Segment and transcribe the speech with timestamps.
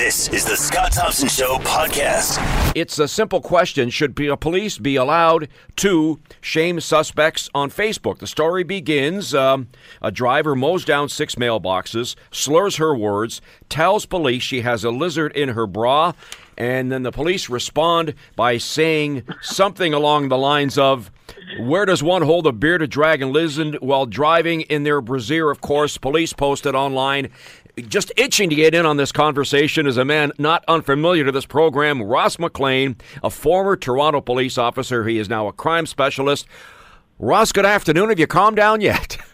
[0.00, 2.40] This is the Scott Thompson Show podcast.
[2.74, 8.16] It's a simple question Should police be allowed to shame suspects on Facebook?
[8.16, 9.68] The story begins um,
[10.00, 15.36] a driver mows down six mailboxes, slurs her words, tells police she has a lizard
[15.36, 16.14] in her bra,
[16.56, 21.10] and then the police respond by saying something along the lines of,
[21.58, 25.50] where does one hold a bearded dragon lizard while driving in their brazier?
[25.50, 27.30] Of course, police posted online.
[27.82, 31.46] Just itching to get in on this conversation is a man not unfamiliar to this
[31.46, 35.06] program, Ross McLean, a former Toronto police officer.
[35.06, 36.46] He is now a crime specialist.
[37.18, 38.08] Ross, good afternoon.
[38.08, 39.16] Have you calmed down yet?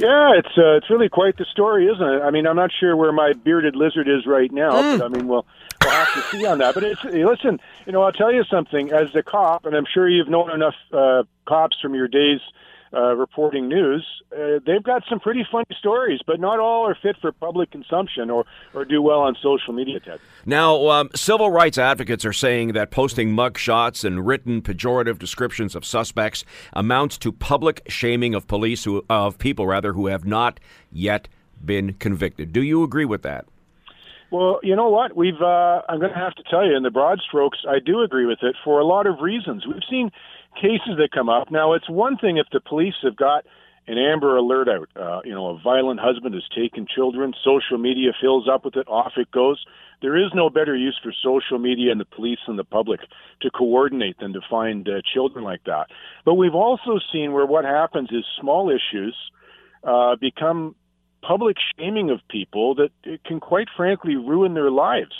[0.00, 2.22] Yeah, it's uh, it's really quite the story, isn't it?
[2.22, 4.98] I mean, I'm not sure where my bearded lizard is right now, Mm.
[5.00, 5.44] but I mean, we'll
[5.82, 6.74] we'll have to see on that.
[6.74, 8.92] But it's listen, you know, I'll tell you something.
[8.92, 12.38] As a cop, and I'm sure you've known enough uh, cops from your days
[12.92, 17.16] uh, reporting news, uh, they've got some pretty funny stories, but not all are fit
[17.20, 20.00] for public consumption or or do well on social media.
[20.00, 20.20] Ted.
[20.46, 25.74] Now, um, civil rights advocates are saying that posting mug shots and written pejorative descriptions
[25.74, 30.60] of suspects amounts to public shaming of police who, of people rather who have not
[30.92, 31.28] yet
[31.64, 32.52] been convicted.
[32.52, 33.46] Do you agree with that?
[34.30, 35.16] Well, you know what?
[35.16, 38.02] We've uh, I'm going to have to tell you in the broad strokes, I do
[38.02, 39.66] agree with it for a lot of reasons.
[39.66, 40.10] We've seen
[40.54, 41.50] cases that come up.
[41.50, 43.46] Now, it's one thing if the police have got
[43.86, 44.88] an Amber Alert out.
[44.94, 47.32] Uh, you know, a violent husband has taken children.
[47.42, 48.86] Social media fills up with it.
[48.86, 49.64] Off it goes.
[50.02, 53.00] There is no better use for social media and the police and the public
[53.40, 55.86] to coordinate than to find uh, children like that.
[56.26, 59.16] But we've also seen where what happens is small issues
[59.82, 60.76] uh, become
[61.22, 62.90] public shaming of people that
[63.24, 65.14] can quite frankly ruin their lives.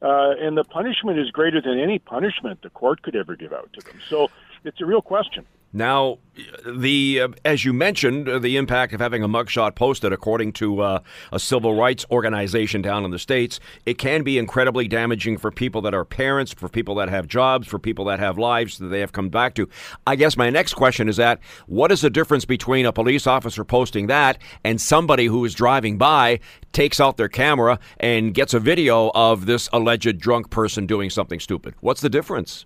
[0.00, 3.68] Uh, and the punishment is greater than any punishment the court could ever give out
[3.72, 4.00] to them.
[4.08, 4.28] So
[4.64, 5.44] it's a real question.
[5.72, 6.18] Now,
[6.66, 10.80] the uh, as you mentioned, uh, the impact of having a mugshot posted, according to
[10.80, 15.50] uh, a civil rights organization down in the states, it can be incredibly damaging for
[15.50, 18.86] people that are parents, for people that have jobs, for people that have lives that
[18.86, 19.68] they have come back to.
[20.06, 23.62] I guess my next question is that what is the difference between a police officer
[23.62, 26.40] posting that and somebody who is driving by
[26.72, 31.40] takes out their camera and gets a video of this alleged drunk person doing something
[31.40, 31.74] stupid?
[31.80, 32.64] What's the difference?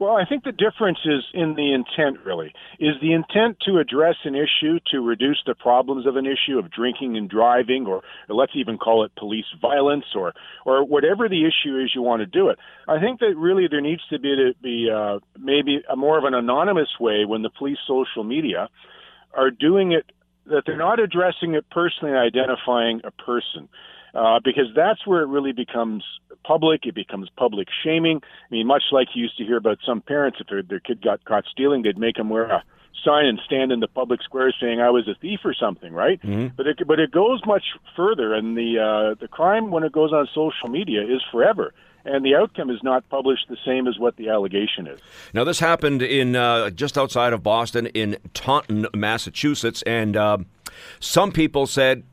[0.00, 2.54] Well, I think the difference is in the intent, really.
[2.78, 6.70] Is the intent to address an issue, to reduce the problems of an issue of
[6.70, 10.32] drinking and driving, or, or let's even call it police violence, or,
[10.64, 12.58] or whatever the issue is you want to do it?
[12.88, 16.24] I think that really there needs to be, to be uh, maybe a more of
[16.24, 18.70] an anonymous way when the police social media
[19.34, 20.06] are doing it,
[20.46, 23.68] that they're not addressing it personally and identifying a person.
[24.14, 26.02] Uh, because that's where it really becomes
[26.44, 26.86] public.
[26.86, 28.20] It becomes public shaming.
[28.22, 31.02] I mean, much like you used to hear about some parents, if their, their kid
[31.02, 32.62] got caught stealing, they'd make them wear a
[33.04, 36.20] sign and stand in the public square saying I was a thief or something, right?
[36.22, 36.54] Mm-hmm.
[36.56, 37.64] But it but it goes much
[37.96, 41.72] further, and the uh, the crime when it goes on social media is forever.
[42.02, 44.98] And the outcome is not published the same as what the allegation is.
[45.34, 50.38] Now, this happened in uh, just outside of Boston in Taunton, Massachusetts, and uh,
[50.98, 52.04] some people said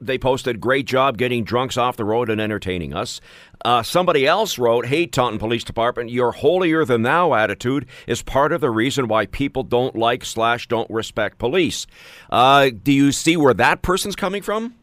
[0.00, 3.20] they posted great job getting drunks off the road and entertaining us.
[3.64, 8.52] Uh, somebody else wrote, "Hey Taunton Police Department, your holier than thou attitude is part
[8.52, 11.86] of the reason why people don't like slash don't respect police."
[12.30, 14.74] Uh, do you see where that person's coming from?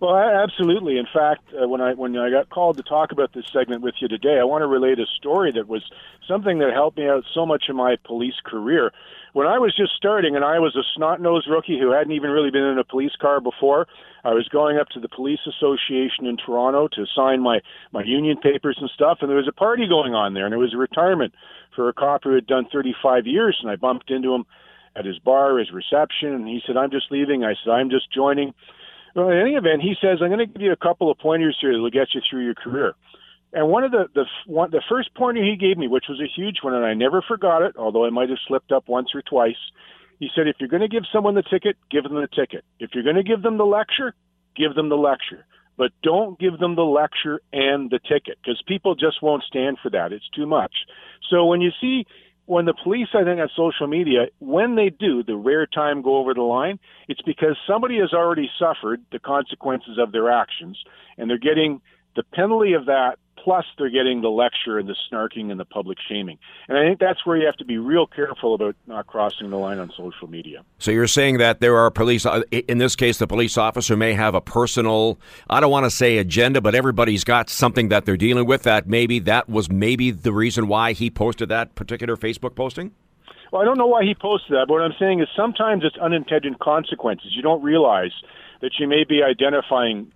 [0.00, 0.98] Well, absolutely.
[0.98, 3.94] In fact, uh, when I when I got called to talk about this segment with
[4.00, 5.82] you today, I want to relate a story that was
[6.28, 8.92] something that helped me out so much in my police career.
[9.34, 12.52] When I was just starting, and I was a snot-nosed rookie who hadn't even really
[12.52, 13.88] been in a police car before,
[14.22, 17.58] I was going up to the police association in Toronto to sign my
[17.90, 20.58] my union papers and stuff, and there was a party going on there, and it
[20.58, 21.34] was a retirement
[21.74, 24.46] for a cop who had done 35 years, and I bumped into him
[24.94, 28.12] at his bar, his reception, and he said, "I'm just leaving." I said, "I'm just
[28.12, 28.54] joining."
[29.16, 31.56] Well, in any event, he says, I'm going to give you a couple of pointers
[31.60, 32.94] here that will get you through your career.
[33.54, 36.28] And one of the the one the first pointer he gave me, which was a
[36.28, 39.22] huge one, and I never forgot it, although I might have slipped up once or
[39.22, 39.56] twice.
[40.18, 42.64] He said, if you're going to give someone the ticket, give them the ticket.
[42.78, 44.14] If you're going to give them the lecture,
[44.56, 45.44] give them the lecture.
[45.76, 49.90] But don't give them the lecture and the ticket because people just won't stand for
[49.90, 50.12] that.
[50.12, 50.72] It's too much.
[51.30, 52.06] So when you see
[52.46, 56.18] when the police, I think, on social media, when they do, the rare time go
[56.18, 56.78] over the line,
[57.08, 60.78] it's because somebody has already suffered the consequences of their actions,
[61.16, 61.80] and they're getting
[62.16, 65.98] the penalty of that, plus they're getting the lecture and the snarking and the public
[66.08, 66.38] shaming.
[66.66, 69.58] And I think that's where you have to be real careful about not crossing the
[69.58, 70.64] line on social media.
[70.78, 74.14] So you're saying that there are police, uh, in this case, the police officer may
[74.14, 75.18] have a personal,
[75.50, 78.88] I don't want to say agenda, but everybody's got something that they're dealing with that
[78.88, 82.92] maybe that was maybe the reason why he posted that particular Facebook posting?
[83.52, 85.98] Well, I don't know why he posted that, but what I'm saying is sometimes it's
[85.98, 87.32] unintended consequences.
[87.36, 88.12] You don't realize
[88.62, 90.10] that you may be identifying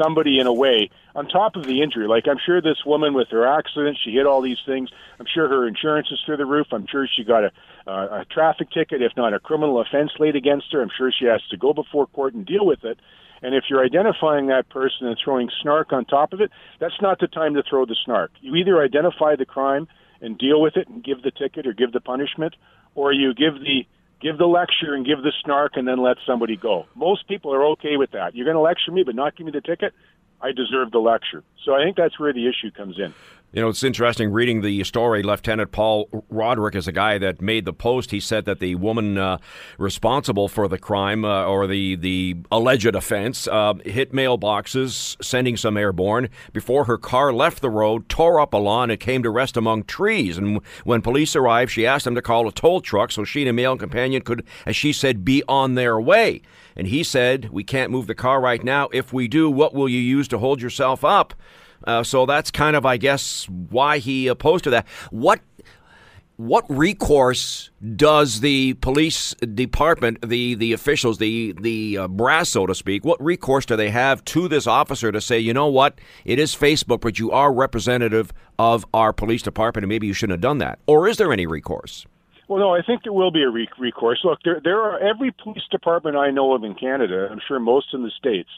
[0.00, 2.06] somebody in a way on top of the injury.
[2.06, 4.90] Like I'm sure this woman with her accident, she hit all these things.
[5.18, 6.68] I'm sure her insurance is through the roof.
[6.72, 7.52] I'm sure she got a,
[7.86, 10.82] uh, a traffic ticket, if not a criminal offense laid against her.
[10.82, 12.98] I'm sure she has to go before court and deal with it.
[13.42, 17.20] And if you're identifying that person and throwing snark on top of it, that's not
[17.20, 18.32] the time to throw the snark.
[18.40, 19.86] You either identify the crime
[20.20, 22.56] and deal with it and give the ticket or give the punishment,
[22.96, 23.86] or you give the
[24.20, 26.86] give the lecture and give the snark and then let somebody go.
[26.94, 28.34] Most people are okay with that.
[28.34, 29.94] You're going to lecture me but not give me the ticket.
[30.40, 31.42] I deserve the lecture.
[31.64, 33.12] So I think that's where the issue comes in.
[33.50, 35.22] You know, it's interesting reading the story.
[35.22, 38.10] Lieutenant Paul Roderick is a guy that made the post.
[38.10, 39.38] He said that the woman uh,
[39.78, 45.78] responsible for the crime uh, or the, the alleged offense uh, hit mailboxes, sending some
[45.78, 49.56] airborne, before her car left the road, tore up a lawn, and came to rest
[49.56, 50.36] among trees.
[50.36, 53.48] And when police arrived, she asked them to call a tow truck so she and
[53.48, 56.42] a male companion could, as she said, be on their way.
[56.76, 58.90] And he said, We can't move the car right now.
[58.92, 61.32] If we do, what will you use to hold yourself up?
[61.84, 64.86] Uh, so that's kind of, I guess, why he opposed to that.
[65.10, 65.40] What
[66.38, 72.76] what recourse does the police department, the the officials, the the uh, brass, so to
[72.76, 76.38] speak, what recourse do they have to this officer to say, you know what, it
[76.38, 80.40] is Facebook, but you are representative of our police department, and maybe you shouldn't have
[80.40, 82.06] done that, or is there any recourse?
[82.46, 84.20] Well, no, I think there will be a recourse.
[84.22, 87.28] Look, there there are every police department I know of in Canada.
[87.30, 88.50] I'm sure most in the states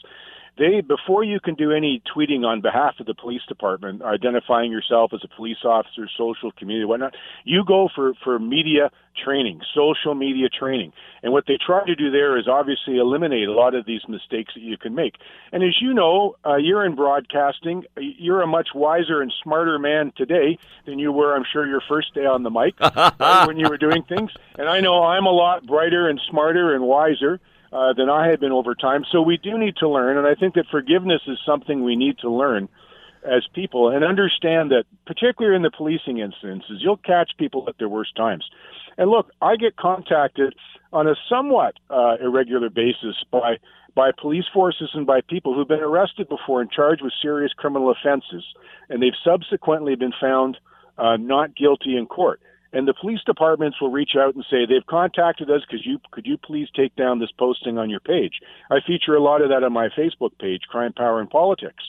[0.57, 5.11] they before you can do any tweeting on behalf of the police department, identifying yourself
[5.13, 7.15] as a police officer, social community, whatnot,
[7.45, 8.91] you go for for media
[9.23, 10.91] training, social media training,
[11.23, 14.53] and what they try to do there is obviously eliminate a lot of these mistakes
[14.53, 15.15] that you can make.
[15.51, 17.85] And as you know, uh, you're in broadcasting.
[17.97, 22.13] You're a much wiser and smarter man today than you were, I'm sure, your first
[22.13, 24.31] day on the mic right, when you were doing things.
[24.57, 27.39] And I know I'm a lot brighter and smarter and wiser
[27.71, 29.05] uh, than I had been over time.
[29.11, 32.17] So we do need to learn, and I think that forgiveness is something we need
[32.19, 32.67] to learn
[33.23, 37.89] as people and understand that, particularly in the policing instances, you'll catch people at their
[37.89, 38.43] worst times.
[38.97, 40.55] And look, I get contacted
[40.91, 43.57] on a somewhat uh, irregular basis by
[43.93, 47.91] by police forces and by people who've been arrested before and charged with serious criminal
[47.91, 48.45] offenses,
[48.89, 50.57] and they've subsequently been found
[50.97, 52.39] uh, not guilty in court
[52.73, 56.25] and the police departments will reach out and say they've contacted us because you could
[56.25, 58.39] you please take down this posting on your page.
[58.69, 61.83] I feature a lot of that on my Facebook page, Crime, Power, and Politics.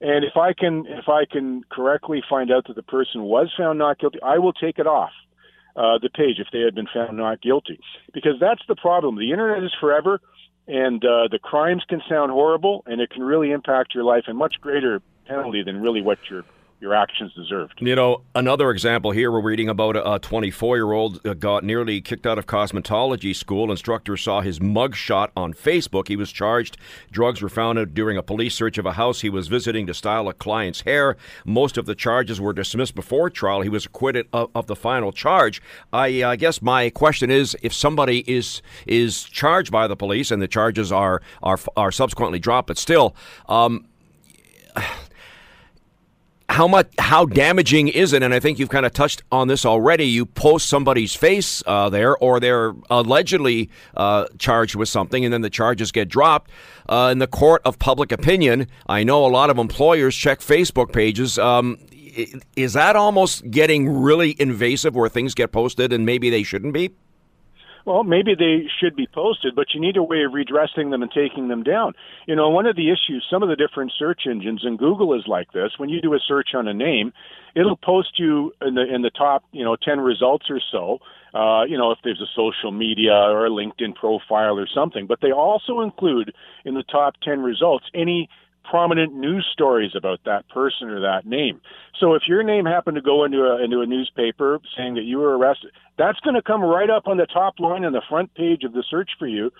[0.00, 3.78] And if I can if I can correctly find out that the person was found
[3.78, 5.10] not guilty, I will take it off
[5.76, 7.80] uh, the page if they had been found not guilty.
[8.12, 9.16] Because that's the problem.
[9.16, 10.20] The internet is forever,
[10.66, 14.38] and uh, the crimes can sound horrible, and it can really impact your life and
[14.38, 16.44] much greater penalty than really what you're
[16.80, 17.74] your actions deserved.
[17.78, 22.26] You know, another example here, we're reading about a 24 year old got nearly kicked
[22.26, 23.70] out of cosmetology school.
[23.70, 26.08] Instructor saw his mugshot on Facebook.
[26.08, 26.78] He was charged.
[27.10, 30.28] Drugs were found during a police search of a house he was visiting to style
[30.28, 31.16] a client's hair.
[31.44, 33.60] Most of the charges were dismissed before trial.
[33.60, 35.60] He was acquitted of, of the final charge.
[35.92, 40.48] I, guess my question is if somebody is is charged by the police and the
[40.48, 43.14] charges are are, are subsequently dropped, but still,
[43.48, 43.84] um,
[46.50, 48.22] how much how damaging is it?
[48.22, 50.04] And i think you've kind of touched on this already.
[50.04, 55.42] You post somebody's face uh, there or they're allegedly uh, charged with something and then
[55.42, 56.50] the charges get dropped
[56.88, 58.66] uh, in the court of public opinion.
[58.88, 61.38] I know a lot of employers check facebook pages.
[61.38, 61.78] Um,
[62.56, 66.90] is that almost getting really invasive where things get posted and maybe they shouldn't be
[67.84, 71.10] well, maybe they should be posted, but you need a way of redressing them and
[71.10, 71.94] taking them down.
[72.26, 75.26] You know, one of the issues, some of the different search engines, and Google is
[75.26, 75.72] like this.
[75.78, 77.12] When you do a search on a name,
[77.54, 80.98] it'll post you in the in the top, you know, ten results or so.
[81.32, 85.20] Uh, you know, if there's a social media or a LinkedIn profile or something, but
[85.22, 86.34] they also include
[86.64, 88.28] in the top 10 results any
[88.70, 91.60] prominent news stories about that person or that name.
[91.98, 95.18] So if your name happened to go into a into a newspaper saying that you
[95.18, 98.32] were arrested, that's going to come right up on the top line on the front
[98.34, 99.50] page of the search for you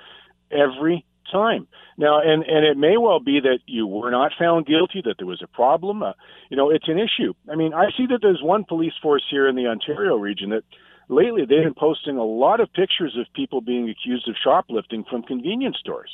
[0.53, 1.67] every time.
[1.99, 5.27] Now, and and it may well be that you were not found guilty, that there
[5.27, 6.05] was a problem.
[6.05, 6.13] Uh,
[6.49, 7.35] you know, it's an issue.
[7.51, 10.63] I mean, I see that there's one police force here in the Ontario region that
[11.09, 15.25] lately they've been posting a lot of pictures of people being accused of shoplifting from
[15.25, 16.11] convenience stores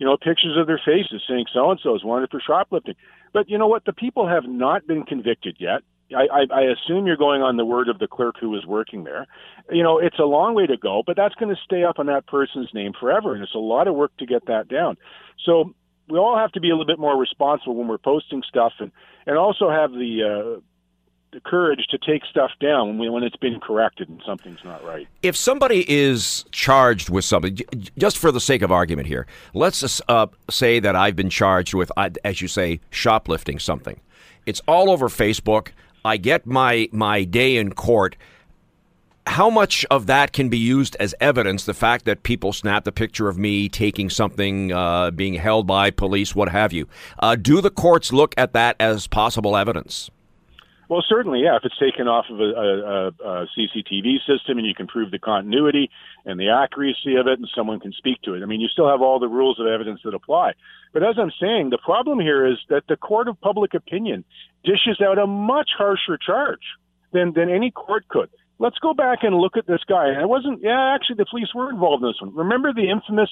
[0.00, 2.94] you know, pictures of their faces saying so and so is wanted for shoplifting.
[3.34, 3.84] But you know what?
[3.84, 5.82] The people have not been convicted yet.
[6.16, 9.04] I, I, I assume you're going on the word of the clerk who was working
[9.04, 9.26] there.
[9.70, 12.06] You know, it's a long way to go, but that's going to stay up on
[12.06, 14.96] that person's name forever, and it's a lot of work to get that down.
[15.44, 15.74] So
[16.08, 18.90] we all have to be a little bit more responsible when we're posting stuff, and
[19.26, 20.60] and also have the uh,
[21.32, 25.06] the courage to take stuff down when, it's been corrected and something's not right.
[25.22, 27.58] If somebody is charged with something,
[27.98, 31.92] just for the sake of argument here, let's uh, say that I've been charged with,
[32.24, 34.00] as you say, shoplifting something.
[34.46, 35.68] It's all over Facebook.
[36.04, 38.16] I get my my day in court.
[39.26, 41.64] How much of that can be used as evidence?
[41.64, 45.90] The fact that people snapped a picture of me taking something, uh, being held by
[45.90, 46.88] police, what have you.
[47.18, 50.10] Uh, do the courts look at that as possible evidence?
[50.90, 51.54] Well, certainly, yeah.
[51.54, 55.20] If it's taken off of a, a, a, CCTV system and you can prove the
[55.20, 55.88] continuity
[56.24, 58.88] and the accuracy of it, and someone can speak to it, I mean, you still
[58.88, 60.54] have all the rules of evidence that apply.
[60.92, 64.24] But as I'm saying, the problem here is that the court of public opinion
[64.64, 66.74] dishes out a much harsher charge
[67.12, 68.28] than than any court could.
[68.58, 70.08] Let's go back and look at this guy.
[70.08, 70.60] And it wasn't.
[70.60, 72.34] Yeah, actually, the police were involved in this one.
[72.34, 73.30] Remember the infamous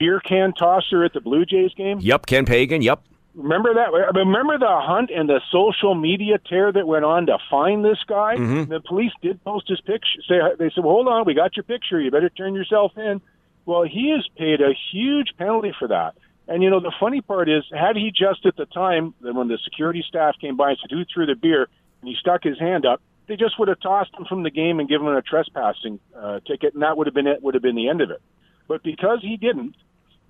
[0.00, 2.00] beer can tosser at the Blue Jays game?
[2.00, 2.82] Yep, Ken Pagan.
[2.82, 3.00] Yep.
[3.36, 3.92] Remember that?
[4.14, 8.36] Remember the hunt and the social media tear that went on to find this guy?
[8.36, 8.72] Mm-hmm.
[8.72, 10.22] The police did post his picture.
[10.26, 12.00] Say they said, well, "Hold on, we got your picture.
[12.00, 13.20] You better turn yourself in."
[13.66, 16.14] Well, he has paid a huge penalty for that.
[16.48, 19.58] And you know, the funny part is, had he just at the time, when the
[19.64, 21.68] security staff came by and said, "Who threw the beer?"
[22.00, 24.80] and he stuck his hand up, they just would have tossed him from the game
[24.80, 27.42] and given him a trespassing uh, ticket, and that would have been it.
[27.42, 28.22] Would have been the end of it.
[28.66, 29.76] But because he didn't,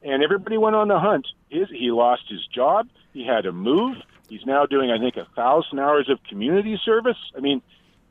[0.03, 1.27] and everybody went on the hunt.
[1.49, 2.89] His, he lost his job.
[3.13, 3.97] He had to move.
[4.29, 7.17] He's now doing, I think, a thousand hours of community service.
[7.37, 7.63] I mean,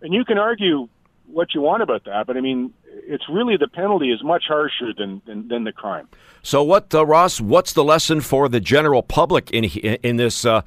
[0.01, 0.87] and you can argue
[1.27, 4.93] what you want about that, but I mean, it's really the penalty is much harsher
[4.97, 6.07] than than, than the crime.
[6.43, 7.41] So, what, uh, Ross?
[7.41, 10.45] What's the lesson for the general public in in this?
[10.45, 10.61] Uh,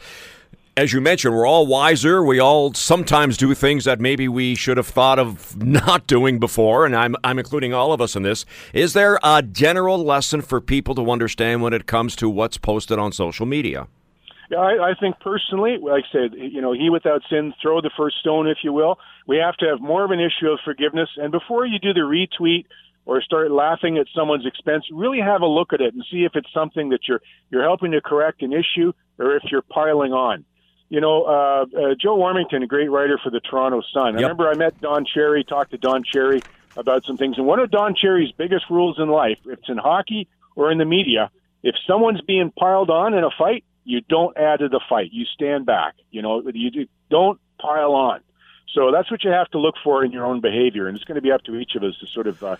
[0.79, 2.23] as you mentioned, we're all wiser.
[2.23, 6.87] We all sometimes do things that maybe we should have thought of not doing before,
[6.87, 8.47] and I'm, I'm including all of us in this.
[8.73, 12.97] Is there a general lesson for people to understand when it comes to what's posted
[12.97, 13.89] on social media?
[14.53, 17.91] Yeah, I, I think personally, like I said, you know, he without sin, throw the
[17.97, 19.01] first stone, if you will.
[19.27, 21.09] We have to have more of an issue of forgiveness.
[21.17, 22.67] And before you do the retweet
[23.05, 26.37] or start laughing at someone's expense, really have a look at it and see if
[26.37, 27.21] it's something that you're
[27.51, 30.45] you're helping to correct an issue or if you're piling on
[30.89, 34.17] you know, uh, uh, Joe Warmington, a great writer for the Toronto Sun.
[34.17, 36.43] I remember I met Don Cherry, talked to Don Cherry
[36.77, 39.77] about some things, and one of Don Cherry's biggest rules in life, if it's in
[39.79, 41.31] hockey or in the media,
[41.63, 45.11] if someone's being piled on in a fight, you don't add to the fight.
[45.13, 45.95] You stand back.
[46.11, 48.21] You know, you don't pile on.
[48.75, 51.17] So that's what you have to look for in your own behavior, and it's going
[51.17, 52.57] to be up to each of us to sort of uh,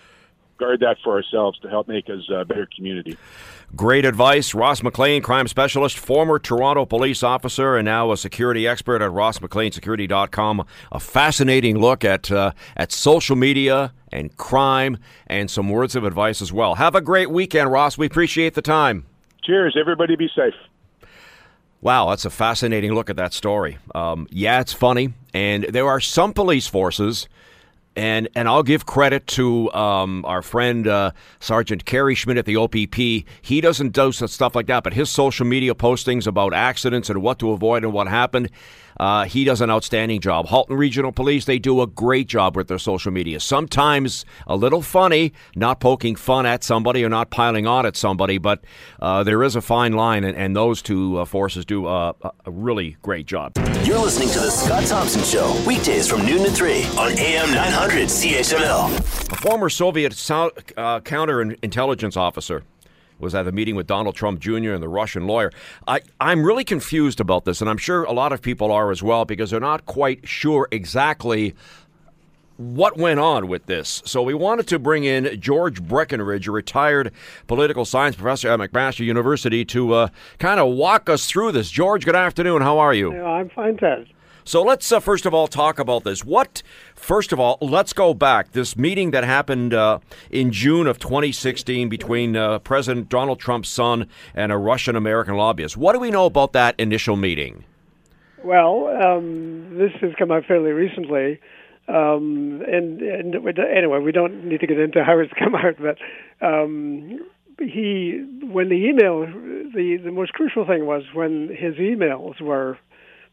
[0.59, 3.17] guard that for ourselves to help make us a better community.
[3.75, 4.53] Great advice.
[4.53, 10.65] Ross McLean, crime specialist, former Toronto police officer, and now a security expert at rossmcleansecurity.com.
[10.91, 14.97] A fascinating look at, uh, at social media and crime
[15.27, 16.75] and some words of advice as well.
[16.75, 17.97] Have a great weekend, Ross.
[17.97, 19.05] We appreciate the time.
[19.43, 19.77] Cheers.
[19.79, 20.53] Everybody be safe.
[21.81, 23.77] Wow, that's a fascinating look at that story.
[23.95, 25.13] Um, yeah, it's funny.
[25.33, 27.29] And there are some police forces
[27.95, 32.55] and and I'll give credit to um, our friend uh, Sergeant Kerry Schmidt at the
[32.55, 32.95] OPP.
[32.95, 37.39] He doesn't do stuff like that, but his social media postings about accidents and what
[37.39, 38.49] to avoid and what happened
[38.99, 40.47] uh, he does an outstanding job.
[40.47, 43.39] Halton Regional Police, they do a great job with their social media.
[43.39, 48.37] Sometimes a little funny, not poking fun at somebody or not piling on at somebody,
[48.37, 48.63] but
[49.01, 52.51] uh, there is a fine line, and, and those two uh, forces do a, a
[52.51, 53.53] really great job.
[53.83, 58.07] You're listening to The Scott Thompson Show, weekdays from noon to 3 on AM 900
[58.07, 59.31] CHML.
[59.31, 62.63] A former Soviet uh, counterintelligence officer
[63.19, 64.71] was at a meeting with Donald Trump Jr.
[64.73, 65.51] and the Russian lawyer.
[65.87, 69.03] I, I'm really confused about this, and I'm sure a lot of people are as
[69.03, 71.55] well because they're not quite sure exactly
[72.57, 74.01] what went on with this.
[74.05, 77.13] So we wanted to bring in George Breckenridge, a retired
[77.47, 80.07] political science professor at McMaster University, to uh,
[80.39, 81.71] kind of walk us through this.
[81.71, 82.61] George, good afternoon.
[82.61, 83.13] How are you?
[83.13, 84.07] Yeah, I'm fine, Ted.
[84.49, 86.25] So let's uh, first of all talk about this.
[86.25, 86.63] What,
[86.95, 88.53] first of all, let's go back.
[88.53, 89.99] This meeting that happened uh,
[90.31, 95.77] in June of 2016 between uh, President Donald Trump's son and a Russian American lobbyist.
[95.77, 97.63] What do we know about that initial meeting?
[98.43, 101.39] Well, um, this has come out fairly recently.
[101.87, 105.99] Um, and, and, anyway, we don't need to get into how it's come out, but
[106.43, 107.19] um,
[107.59, 112.79] he, when the email, the the most crucial thing was when his emails were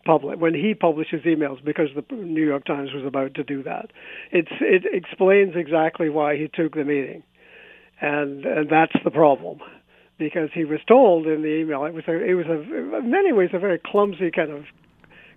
[0.06, 3.90] public when he publishes emails because the New York Times was about to do that.
[4.30, 7.22] It's it explains exactly why he took the meeting,
[8.00, 9.58] and and that's the problem,
[10.18, 12.58] because he was told in the email it was a it was a
[12.98, 14.64] in many ways a very clumsy kind of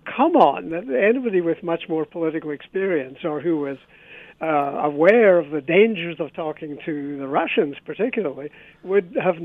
[0.06, 3.76] come on that anybody with much more political experience or who was
[4.42, 8.50] uh, aware of the dangers of talking to the Russians, particularly,
[8.82, 9.36] would have,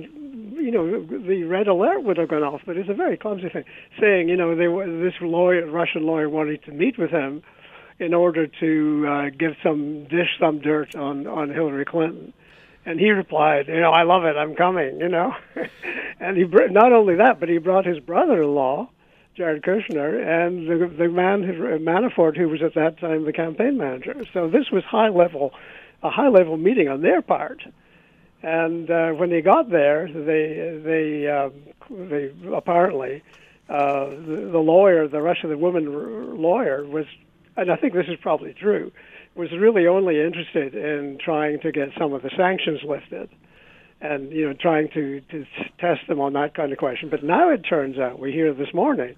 [0.56, 2.62] you know, the red alert would have gone off.
[2.66, 3.66] But it's a very clumsy thing,
[4.00, 4.68] saying, you know, they
[5.02, 7.44] this lawyer, Russian lawyer, wanted to meet with him
[8.00, 12.34] in order to uh, give some dish some dirt on on Hillary Clinton.
[12.86, 14.38] And he replied, you know, I love it.
[14.38, 15.34] I'm coming, you know.
[16.20, 18.90] and he not only that, but he brought his brother-in-law
[19.36, 21.44] Jared Kushner and the, the man
[21.84, 24.16] Manafort, who was at that time the campaign manager.
[24.34, 25.52] So this was high level,
[26.02, 27.62] a high level meeting on their part.
[28.46, 31.52] And uh, when they got there, they they um,
[31.90, 33.24] they apparently
[33.68, 37.06] uh, the, the lawyer, the Russian the woman lawyer, was,
[37.58, 38.92] and I think this is probably true,
[39.34, 43.32] was really only interested in trying to get some of the sanctions lifted
[44.00, 45.46] and you know trying to to
[45.80, 47.10] test them on that kind of question.
[47.10, 49.16] But now it turns out we hear this morning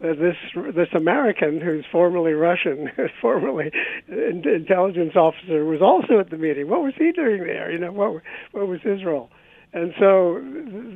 [0.00, 0.36] that this
[0.74, 3.72] this American who's formerly Russian, formerly
[4.08, 6.68] intelligence officer, was also at the meeting.
[6.68, 7.70] What was he doing there?
[7.70, 8.22] You know what
[8.52, 9.30] what was his role?
[9.72, 10.40] And so,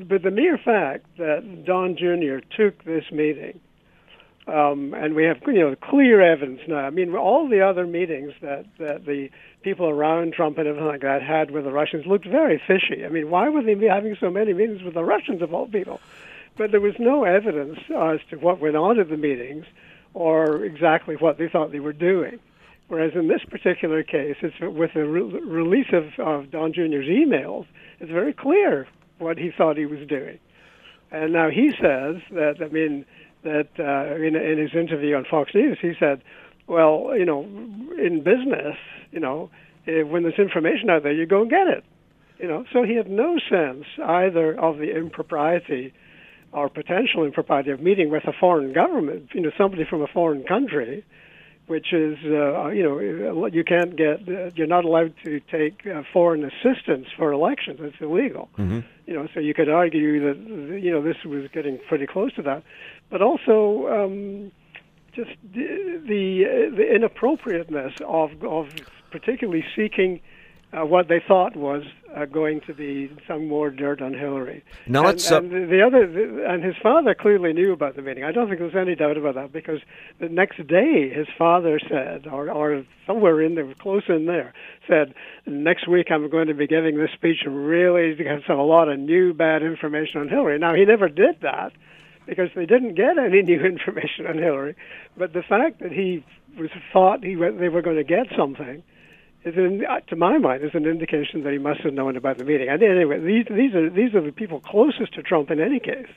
[0.09, 2.47] but the mere fact that Don Jr.
[2.57, 3.61] took this meeting
[4.49, 6.79] um, and we have you know clear evidence now.
[6.79, 9.29] I mean, all the other meetings that, that the
[9.63, 13.05] people around Trump and everything like that had with the Russians looked very fishy.
[13.05, 15.69] I mean, why would they be having so many meetings with the Russians of all
[15.69, 16.01] people?
[16.59, 19.65] But there was no evidence as to what went on at the meetings
[20.13, 22.41] or exactly what they thought they were doing.
[22.89, 27.67] Whereas in this particular case, it's with the re- release of, of Don Jr.'s emails,
[28.01, 28.89] it's very clear
[29.19, 30.39] what he thought he was doing.
[31.11, 33.05] And now he says that, I mean,
[33.45, 36.23] that uh, in, in his interview on Fox News, he said,
[36.67, 38.77] "Well, you know, in business,
[39.13, 39.51] you know,
[39.87, 41.85] eh, when there's information out there, you go and get it."
[42.39, 45.95] You know, so he had no sense either of the impropriety
[46.53, 50.45] or potential impropriety of meeting with a foreign government, you know, somebody from a foreign
[50.45, 51.05] country,
[51.67, 56.03] which is, uh, you know, you can't get, uh, you're not allowed to take uh,
[56.13, 57.79] foreign assistance for elections.
[57.83, 58.49] It's illegal.
[58.57, 58.81] Mm-hmm.
[59.07, 62.43] You know, so you could argue that, you know, this was getting pretty close to
[62.43, 62.63] that
[63.11, 64.53] but also um,
[65.15, 68.69] just the, the, the inappropriateness of of
[69.11, 70.21] particularly seeking
[70.73, 71.83] uh, what they thought was
[72.15, 74.63] uh, going to be some more dirt on Hillary.
[74.87, 75.31] Now and, let's.
[75.31, 78.25] Uh, and the other, the, and his father clearly knew about the meeting.
[78.25, 79.81] I don't think there's any doubt about that because
[80.19, 84.53] the next day his father said, or, or somewhere in there, close in there,
[84.87, 85.15] said,
[85.47, 88.89] "Next week I'm going to be giving this speech and really have some a lot
[88.89, 91.73] of new bad information on Hillary." Now he never did that
[92.27, 94.77] because they didn't get any new information on Hillary.
[95.17, 96.25] But the fact that he
[96.59, 98.83] was thought he they were going to get something
[99.49, 102.39] is, an, uh, to my mind, is an indication that he must have known about
[102.39, 102.69] the meeting.
[102.69, 106.09] And anyway, these these are these are the people closest to Trump in any case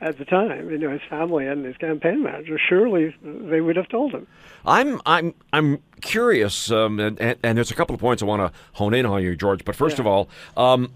[0.00, 0.70] at the time.
[0.70, 2.58] You know, his family and his campaign manager.
[2.58, 4.26] Surely they would have told him.
[4.64, 8.42] I'm I'm I'm curious, um, and, and, and, there's a couple of points I want
[8.42, 9.64] to hone in on you, George.
[9.64, 10.02] But first yeah.
[10.02, 10.28] of all.
[10.56, 10.92] Um,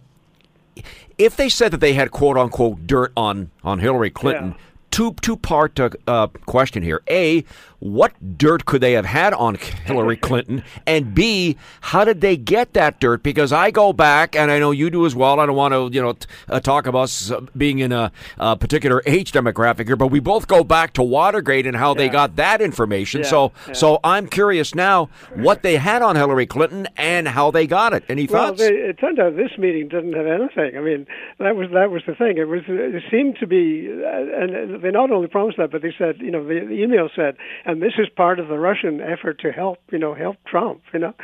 [1.19, 4.65] if they said that they had quote unquote dirt on on Hillary Clinton, yeah.
[4.91, 7.03] two two part uh, question here.
[7.11, 7.45] A,
[7.83, 10.63] what dirt could they have had on Hillary Clinton?
[10.87, 13.25] And B, how did they get that dirt?
[13.25, 15.41] Because I go back, and I know you do as well.
[15.41, 19.03] I don't want to, you know, t- uh, talk about us being in a, particular
[19.05, 21.99] age demographic here, but we both go back to Watergate and how yeah.
[21.99, 23.23] they got that information.
[23.23, 23.73] Yeah, so, yeah.
[23.73, 28.05] so I'm curious now what they had on Hillary Clinton and how they got it.
[28.09, 28.61] Any thoughts?
[28.61, 30.77] Well, they, it turned out this meeting didn't have anything.
[30.77, 31.07] I mean,
[31.39, 32.39] that was that was the thing.
[32.39, 35.95] It was it seemed to be, uh, and they not only promised that, but they
[35.99, 37.37] said, you know, the, the email said
[37.73, 40.83] and this is part of the Russian effort to help, you know, help Trump.
[40.93, 41.15] You know,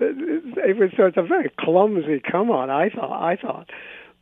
[0.00, 2.70] it was so it's a very clumsy come on.
[2.70, 3.22] I thought.
[3.22, 3.70] I thought.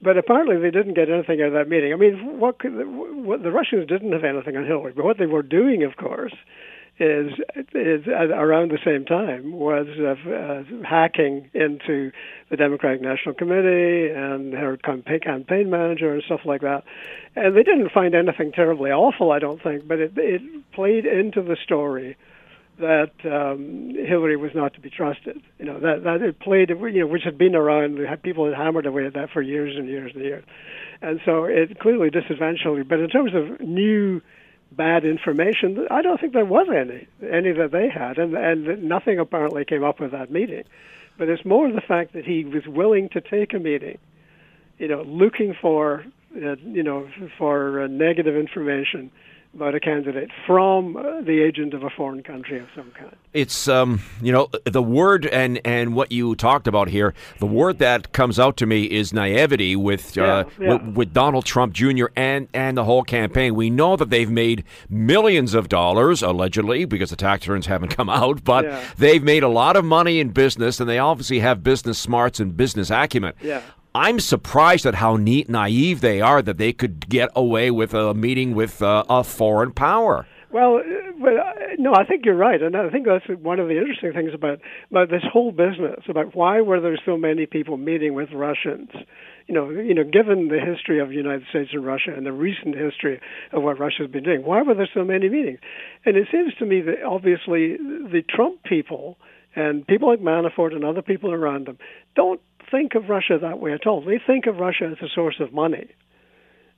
[0.02, 1.92] But apparently they didn't get anything out of that meeting.
[1.92, 5.24] I mean, what, could, what the Russians didn't have anything on Hillary, but what they
[5.24, 6.34] were doing, of course,
[6.98, 7.32] is
[7.74, 12.10] is around the same time was uh, uh, hacking into
[12.48, 16.84] the Democratic National Committee and her campaign, manager and stuff like that.
[17.34, 21.42] And they didn't find anything terribly awful, I don't think, but it it played into
[21.42, 22.16] the story
[22.78, 25.42] that um, Hillary was not to be trusted.
[25.58, 27.98] You know that that it played, you know, which had been around.
[28.22, 30.44] People had hammered away at that for years and years and years,
[31.02, 32.88] and so it clearly disadvantaged.
[32.88, 34.22] But in terms of new
[34.72, 35.86] bad information.
[35.90, 39.84] I don't think there was any, any that they had, and and nothing apparently came
[39.84, 40.64] up with that meeting.
[41.18, 43.98] But it's more the fact that he was willing to take a meeting,
[44.78, 46.04] you know, looking for,
[46.36, 49.10] uh, you know, for uh, negative information,
[49.56, 53.16] about a candidate from uh, the agent of a foreign country of some kind.
[53.32, 57.14] It's um, you know the word and and what you talked about here.
[57.40, 60.72] The word that comes out to me is naivety with uh, Yeah, yeah.
[60.74, 62.06] With, with Donald Trump Jr.
[62.14, 63.54] and and the whole campaign.
[63.54, 68.08] We know that they've made millions of dollars allegedly because the tax returns haven't come
[68.10, 68.84] out, but Yeah.
[68.98, 72.56] they've made a lot of money in business, and they obviously have business smarts and
[72.56, 73.32] business acumen.
[73.42, 73.62] Yeah.
[73.96, 78.12] I'm surprised at how neat naive they are that they could get away with a
[78.12, 80.26] meeting with uh, a foreign power.
[80.52, 83.68] Well, uh, but uh, no, I think you're right, and I think that's one of
[83.68, 87.78] the interesting things about about this whole business about why were there so many people
[87.78, 88.90] meeting with Russians.
[89.46, 92.32] You know, you know, given the history of the United States and Russia and the
[92.32, 93.18] recent history
[93.52, 95.60] of what Russia's been doing, why were there so many meetings?
[96.04, 99.16] And it seems to me that obviously the Trump people
[99.54, 101.78] and people like Manafort and other people around them
[102.14, 104.00] don't think of Russia that way at all.
[104.00, 105.86] They think of Russia as a source of money.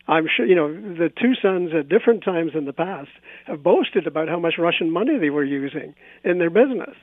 [0.06, 3.10] I'm sure, you know, the two sons at different times in the past
[3.46, 6.96] have boasted about how much Russian money they were using in their business.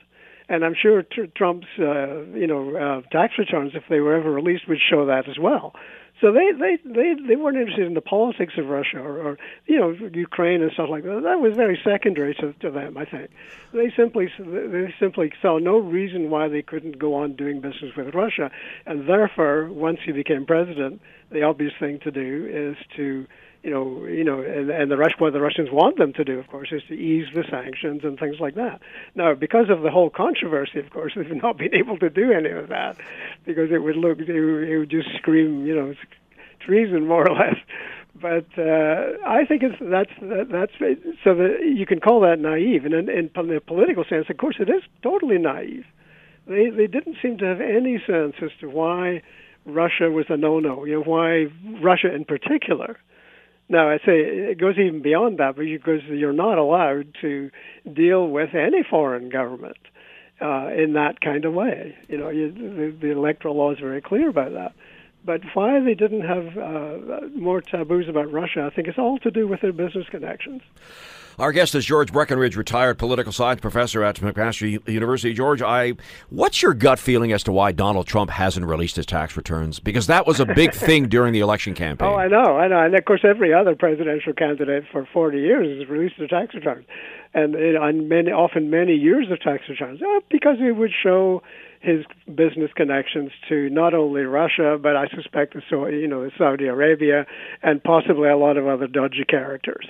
[0.47, 4.31] And I'm sure tr- Trump's, uh, you know, uh, tax returns, if they were ever
[4.31, 5.73] released, would show that as well.
[6.21, 9.77] So they they they, they weren't interested in the politics of Russia or, or you
[9.77, 11.21] know Ukraine and stuff like that.
[11.23, 13.31] That was very secondary to, to them, I think.
[13.73, 18.15] They simply they simply saw no reason why they couldn't go on doing business with
[18.15, 18.49] Russia,
[18.86, 23.27] and therefore, once he became president, the obvious thing to do is to
[23.65, 26.38] you know, you know, and, and the Rush, what the Russians want them to do,
[26.38, 28.80] of course, is to ease the sanctions and things like that.
[29.15, 32.51] Now, because of the whole controversy, of course, they've not been able to do any
[32.51, 32.97] of that
[33.43, 35.95] because it would look, it would, just scream, you know,
[36.60, 37.56] treason more or less.
[38.13, 40.71] But uh, I think it's that's that, that's
[41.23, 44.56] so that you can call that naive, and in, in the political sense, of course,
[44.60, 45.86] it is totally naive.
[46.47, 49.21] They they didn't seem to have any sense as to why
[49.65, 50.86] Russia was a no-no.
[50.86, 51.47] You know, why
[51.82, 52.97] Russia in particular.
[53.67, 57.49] Now, I say it goes even beyond that, because you're not allowed to
[57.91, 59.78] deal with any foreign government
[60.39, 61.95] uh, in that kind of way.
[62.08, 64.73] You know, you, the, the electoral law is very clear about that.
[65.25, 69.31] But why they didn't have uh, more taboos about Russia, I think it's all to
[69.31, 70.61] do with their business connections.
[71.38, 75.33] Our guest is George Breckenridge, retired political science professor at McMaster University.
[75.33, 75.95] George, I,
[76.29, 79.79] what's your gut feeling as to why Donald Trump hasn't released his tax returns?
[79.81, 82.07] Because that was a big thing during the election campaign.
[82.07, 85.79] Oh, I know, I know, and of course, every other presidential candidate for 40 years
[85.79, 86.85] has released their tax returns,
[87.33, 90.91] and you know, and many, often many years of tax returns, uh, because it would
[91.03, 91.41] show
[91.85, 97.25] his business connections to not only Russia, but I suspect you know Saudi Arabia
[97.61, 99.85] and possibly a lot of other dodgy characters.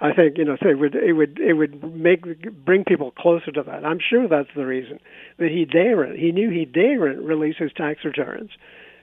[0.00, 2.22] I think you know so it would it would it would make
[2.64, 3.84] bring people closer to that.
[3.84, 5.00] I'm sure that's the reason
[5.38, 6.18] that he daren't.
[6.18, 8.50] He knew he daren't release his tax returns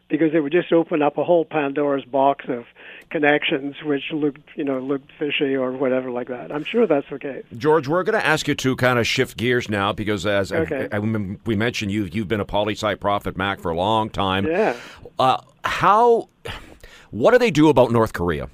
[0.10, 2.66] because it would just open up a whole Pandora's box of
[3.10, 6.52] connections which looked you know looked fishy or whatever like that.
[6.52, 7.44] I'm sure that's the case.
[7.58, 10.88] George, we're going to ask you to kind of shift gears now because as Okay.
[10.92, 14.10] I, I, we mentioned, you you've been a poli sci prophet Mac for a long
[14.10, 14.46] time.
[14.46, 14.76] Yeah.
[15.20, 16.30] Uh, how?
[17.12, 18.50] What do they do about North Korea?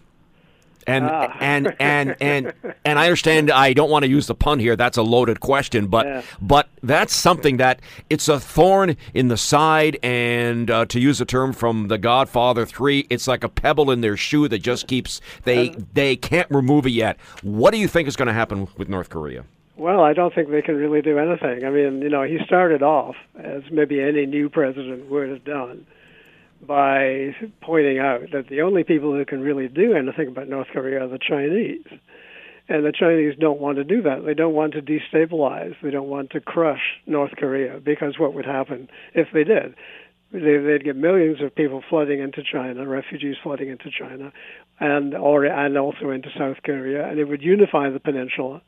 [0.88, 1.36] And, Ah.
[1.40, 2.54] and and and
[2.86, 3.52] and I understand.
[3.52, 4.76] I don't want to use the pun here.
[4.76, 6.22] That's a loaded question, but Yeah.
[6.42, 9.98] but that's something that it's a thorn in the side.
[10.04, 14.02] And uh, to use a term from The Godfather Three, it's like a pebble in
[14.02, 15.74] their shoe that just keeps they Uh.
[15.94, 17.18] they can't remove it yet.
[17.44, 19.44] What do you think is going to happen with North Korea?
[19.78, 21.66] Well, I don't think they can really do anything.
[21.66, 25.88] I mean, you know, he started off as maybe any new president would have done
[26.66, 31.04] by pointing out that the only people who can really do anything about North Korea
[31.04, 31.86] are the Chinese.
[32.70, 34.24] And the Chinese don't want to do that.
[34.26, 35.76] They don't want to destabilize.
[35.82, 39.76] They don't want to crush North Korea because what would happen if they did?
[40.32, 44.32] They, they'd get millions of people flooding into China, refugees flooding into China,
[44.80, 48.62] and or and also into South Korea, and it would unify the peninsula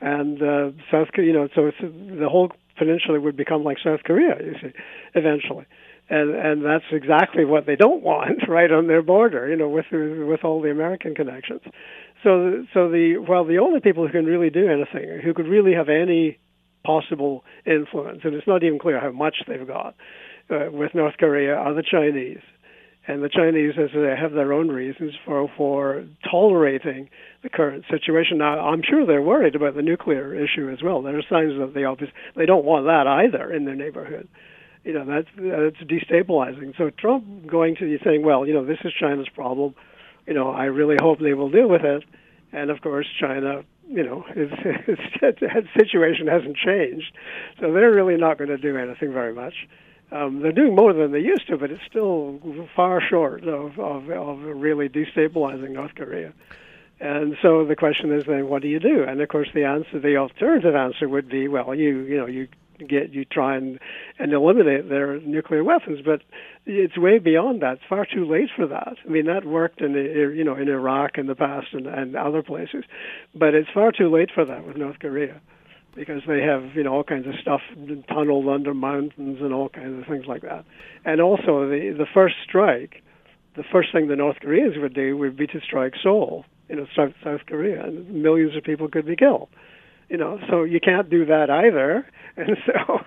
[0.00, 4.36] and uh, South Korea, you know, so the whole peninsula would become like South Korea,
[4.42, 4.72] you see,
[5.14, 5.66] eventually,
[6.08, 9.86] and and that's exactly what they don't want, right on their border, you know, with
[9.90, 11.62] with all the American connections.
[12.22, 15.74] So so the well, the only people who can really do anything, who could really
[15.74, 16.38] have any
[16.84, 19.94] possible influence, and it's not even clear how much they've got
[20.50, 22.42] uh, with North Korea, are the Chinese.
[23.06, 27.10] And the Chinese, as they have their own reasons for for tolerating
[27.42, 28.38] the current situation.
[28.38, 31.02] Now, I'm sure they're worried about the nuclear issue as well.
[31.02, 34.26] There are signs that they obviously they don't want that either in their neighborhood.
[34.84, 36.76] You know, that's that's destabilizing.
[36.76, 39.74] So Trump going to you saying, well, you know, this is China's problem.
[40.26, 42.04] You know, I really hope they will deal with it.
[42.52, 47.12] And of course, China, you know, that situation hasn't changed,
[47.60, 49.54] so they're really not going to do anything very much.
[50.12, 52.38] Um, they're doing more than they used to, but it's still
[52.76, 56.32] far short of, of, of really destabilizing North Korea.
[57.00, 59.02] And so the question is then, what do you do?
[59.02, 62.48] And of course, the answer, the alternative answer would be, well, you you know you
[62.78, 63.78] get you try and
[64.18, 66.22] and eliminate their nuclear weapons, but
[66.66, 67.74] it's way beyond that.
[67.74, 68.96] It's far too late for that.
[69.04, 72.42] I mean, that worked in you know in Iraq in the past and, and other
[72.42, 72.84] places,
[73.34, 75.40] but it's far too late for that with North Korea
[75.94, 77.60] because they have you know all kinds of stuff
[78.08, 80.64] tunneled under mountains and all kinds of things like that.
[81.04, 83.02] And also the the first strike,
[83.56, 86.86] the first thing the North Koreans would do would be to strike Seoul, you know,
[86.96, 89.48] South South Korea, and millions of people could be killed.
[90.14, 93.00] You know, so you can't do that either, and so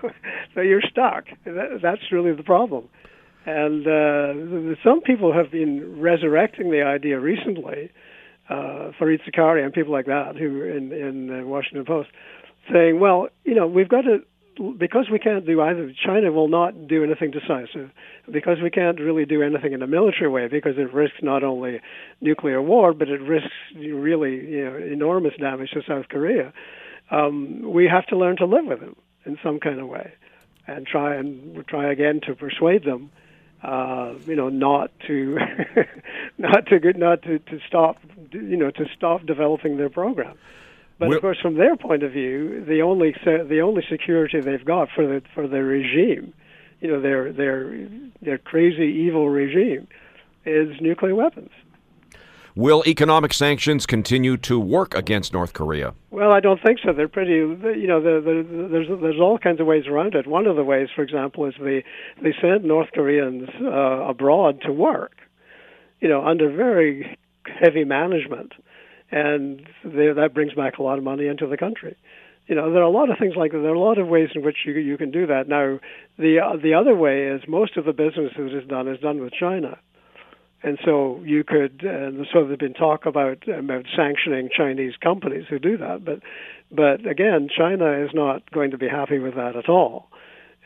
[0.54, 1.24] so you're stuck.
[1.46, 2.90] That, that's really the problem.
[3.46, 7.90] And uh, some people have been resurrecting the idea recently,
[8.50, 12.10] uh, Fareed Zakaria and people like that, who in in the Washington Post,
[12.70, 14.18] saying, well, you know, we've got to,
[14.76, 17.90] because we can't do either, China will not do anything decisive,
[18.30, 21.80] because we can't really do anything in a military way, because it risks not only
[22.20, 26.52] nuclear war, but it risks really, you know, enormous damage to South Korea.
[27.10, 30.12] Um, we have to learn to live with them in some kind of way,
[30.66, 33.10] and try and try again to persuade them,
[33.62, 35.38] uh, you know, not to,
[36.38, 37.96] not to not to, to stop,
[38.32, 40.36] you know, to stop developing their program.
[40.98, 44.88] But of course, from their point of view, the only the only security they've got
[44.94, 46.34] for the for their regime,
[46.80, 47.88] you know, their their
[48.20, 49.86] their crazy evil regime,
[50.44, 51.50] is nuclear weapons.
[52.58, 55.94] Will economic sanctions continue to work against North Korea?
[56.10, 56.92] Well, I don't think so.
[56.92, 60.26] They're pretty, you know, the, the, there's there's all kinds of ways around it.
[60.26, 61.84] One of the ways, for example, is they
[62.20, 65.12] they send North Koreans uh, abroad to work,
[66.00, 67.16] you know, under very
[67.62, 68.54] heavy management
[69.12, 71.96] and they, that brings back a lot of money into the country.
[72.48, 73.58] You know, there are a lot of things like that.
[73.58, 75.48] There are a lot of ways in which you you can do that.
[75.48, 75.78] Now,
[76.18, 79.20] the uh, the other way is most of the business that is done is done
[79.20, 79.78] with China,
[80.62, 81.84] and so you could.
[81.84, 86.20] Uh, so there's been talk about about sanctioning Chinese companies who do that, but
[86.70, 90.08] but again, China is not going to be happy with that at all.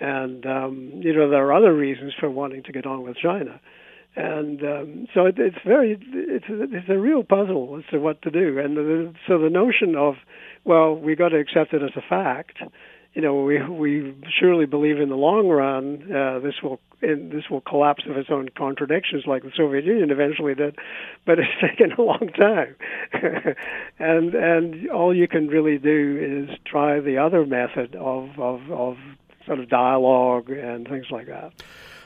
[0.00, 3.60] And um, you know, there are other reasons for wanting to get on with China
[4.14, 8.30] and um, so it, it's very it's it's a real puzzle as to what to
[8.30, 8.58] do.
[8.58, 10.16] And the, so the notion of
[10.64, 12.58] well, we got to accept it as a fact.
[13.14, 17.50] You know, we we surely believe in the long run uh, this will in, this
[17.50, 20.78] will collapse of its own contradictions, like the Soviet Union eventually did,
[21.26, 22.74] but it's taken a long time.
[23.98, 28.96] and and all you can really do is try the other method of of, of
[29.44, 31.52] sort of dialogue and things like that.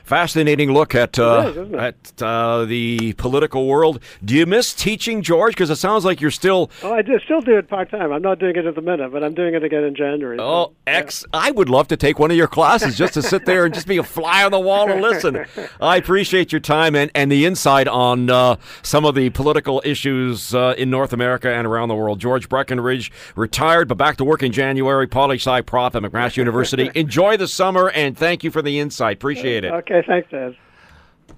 [0.07, 4.01] Fascinating look at uh, is, at uh, the political world.
[4.23, 5.53] Do you miss teaching, George?
[5.53, 6.71] Because it sounds like you're still.
[6.81, 8.13] Oh, I do, still do it part time.
[8.13, 10.37] I'm not doing it at the minute, but I'm doing it again in January.
[10.39, 11.25] Oh, so, ex!
[11.33, 11.41] Yeah.
[11.41, 13.85] I would love to take one of your classes just to sit there and just
[13.85, 15.45] be a fly on the wall and listen.
[15.81, 20.55] I appreciate your time and, and the insight on uh, some of the political issues
[20.55, 22.21] uh, in North America and around the world.
[22.21, 25.05] George Breckenridge, retired but back to work in January.
[25.05, 26.89] Poli Sci Prof at McMaster University.
[26.95, 29.17] Enjoy the summer and thank you for the insight.
[29.17, 29.73] Appreciate it.
[29.73, 29.96] Okay.
[29.97, 30.55] Okay, thanks, Ed.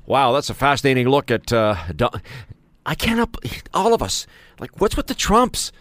[0.06, 1.52] Wow, that's a fascinating look at.
[1.54, 1.76] Uh,
[2.86, 3.36] I cannot.
[3.74, 4.28] All of us.
[4.60, 5.72] Like, what's with the Trumps?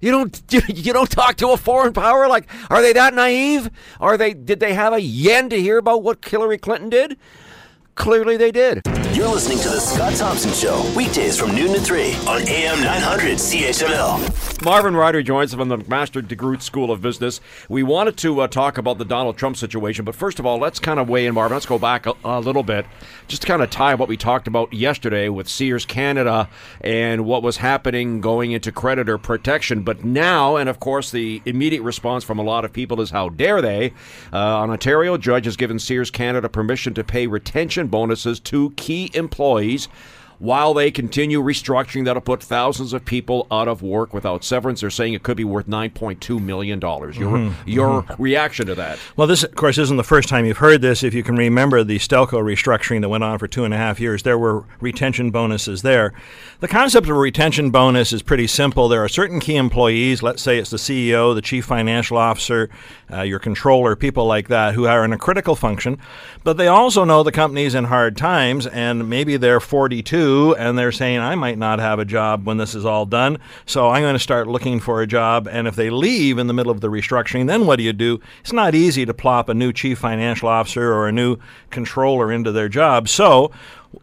[0.00, 3.70] You don't you don't talk to a foreign power like are they that naive?
[4.00, 7.18] Are they did they have a yen to hear about what Hillary Clinton did?
[8.00, 8.80] Clearly they did.
[9.12, 13.36] You're listening to The Scott Thompson Show, weekdays from noon to 3 on AM 900
[13.36, 14.64] CHML.
[14.64, 17.40] Marvin Ryder joins us from the McMaster DeGroote School of Business.
[17.68, 20.78] We wanted to uh, talk about the Donald Trump situation, but first of all, let's
[20.78, 21.56] kind of weigh in, Marvin.
[21.56, 22.86] Let's go back a, a little bit,
[23.26, 26.48] just to kind of tie what we talked about yesterday with Sears Canada
[26.80, 29.82] and what was happening going into creditor protection.
[29.82, 33.28] But now, and of course, the immediate response from a lot of people is how
[33.28, 33.92] dare they?
[34.32, 39.10] Uh, an Ontario judge has given Sears Canada permission to pay retention bonuses to key
[39.14, 39.88] employees
[40.40, 44.80] while they continue restructuring that'll put thousands of people out of work without severance.
[44.80, 46.80] They're saying it could be worth $9.2 million.
[46.80, 47.68] Your, mm-hmm.
[47.68, 48.22] your mm-hmm.
[48.22, 48.98] reaction to that?
[49.18, 51.02] Well, this, of course, isn't the first time you've heard this.
[51.02, 54.00] If you can remember the Stelco restructuring that went on for two and a half
[54.00, 56.14] years, there were retention bonuses there.
[56.60, 58.88] The concept of a retention bonus is pretty simple.
[58.88, 62.70] There are certain key employees, let's say it's the CEO, the chief financial officer,
[63.12, 65.98] uh, your controller, people like that, who are in a critical function,
[66.44, 70.92] but they also know the company's in hard times and maybe they're 42 and they're
[70.92, 74.14] saying, I might not have a job when this is all done, so I'm going
[74.14, 75.48] to start looking for a job.
[75.48, 78.20] And if they leave in the middle of the restructuring, then what do you do?
[78.40, 81.38] It's not easy to plop a new chief financial officer or a new
[81.70, 83.08] controller into their job.
[83.08, 83.50] So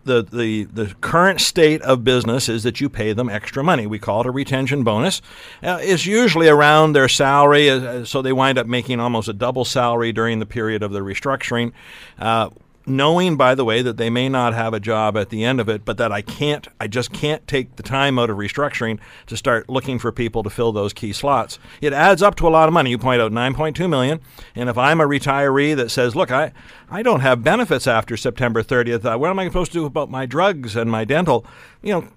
[0.03, 3.87] the, the, the current state of business is that you pay them extra money.
[3.87, 5.21] We call it a retention bonus.
[5.63, 9.65] Uh, it's usually around their salary, uh, so they wind up making almost a double
[9.65, 11.71] salary during the period of the restructuring.
[12.19, 12.49] Uh,
[12.87, 15.67] knowing, by the way, that they may not have a job at the end of
[15.69, 19.37] it, but that I can't, I just can't take the time out of restructuring to
[19.37, 21.59] start looking for people to fill those key slots.
[21.81, 22.89] It adds up to a lot of money.
[22.89, 24.19] You point out 9.2 million,
[24.55, 26.53] and if I'm a retiree that says, "Look, I,
[26.89, 29.05] I don't have benefits after September 30th.
[29.05, 31.45] Uh, what am I supposed to do about my drugs and my dental?"
[31.81, 32.07] You know,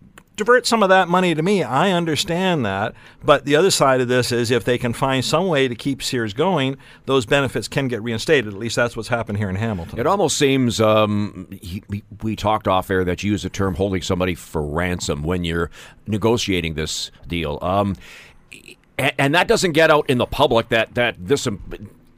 [0.40, 1.62] divert some of that money to me.
[1.62, 2.94] I understand that.
[3.22, 6.03] But the other side of this is if they can find some way to keep
[6.03, 8.53] Sears going, those benefits can get reinstated.
[8.53, 9.98] At least that's what's happened here in Hamilton.
[9.98, 11.83] It almost seems um, he,
[12.22, 15.70] we talked off air that you use the term holding somebody for ransom when you're
[16.07, 17.59] negotiating this deal.
[17.61, 17.96] Um,
[18.98, 21.46] and that doesn't get out in the public that that this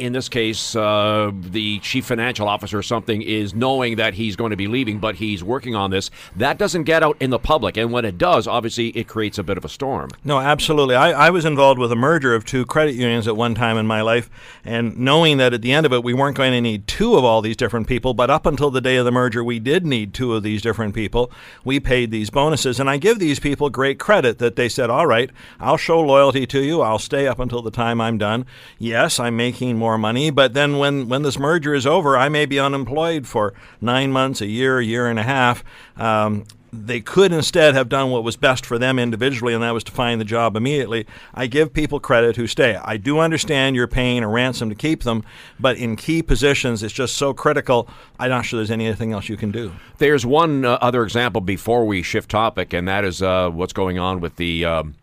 [0.03, 4.51] in this case, uh, the chief financial officer or something is knowing that he's going
[4.51, 6.11] to be leaving, but he's working on this.
[6.35, 7.77] That doesn't get out in the public.
[7.77, 10.11] And when it does, obviously, it creates a bit of a storm.
[10.25, 10.97] No, absolutely.
[10.97, 13.87] I, I was involved with a merger of two credit unions at one time in
[13.87, 14.29] my life.
[14.65, 17.25] And knowing that at the end of it, we weren't going to need two of
[17.25, 20.13] all these different people, but up until the day of the merger, we did need
[20.13, 21.31] two of these different people.
[21.65, 22.81] We paid these bonuses.
[22.81, 26.45] And I give these people great credit that they said, all right, I'll show loyalty
[26.49, 26.81] to you.
[26.81, 28.47] I'll stay up until the time I'm done.
[28.79, 30.31] Yes, I'm making more more money.
[30.31, 34.41] But then when, when this merger is over, I may be unemployed for nine months,
[34.41, 35.63] a year, a year and a half.
[35.97, 39.85] Um, they could instead have done what was best for them individually, and that was
[39.85, 41.07] to find the job immediately.
[41.35, 42.77] I give people credit who stay.
[42.77, 45.23] I do understand you're paying a ransom to keep them,
[45.61, 47.91] but in key positions, it's just so critical.
[48.19, 49.73] I'm not sure there's anything else you can do.
[49.99, 53.99] There's one uh, other example before we shift topic, and that is uh, what's going
[53.99, 54.65] on with the.
[54.65, 54.95] Um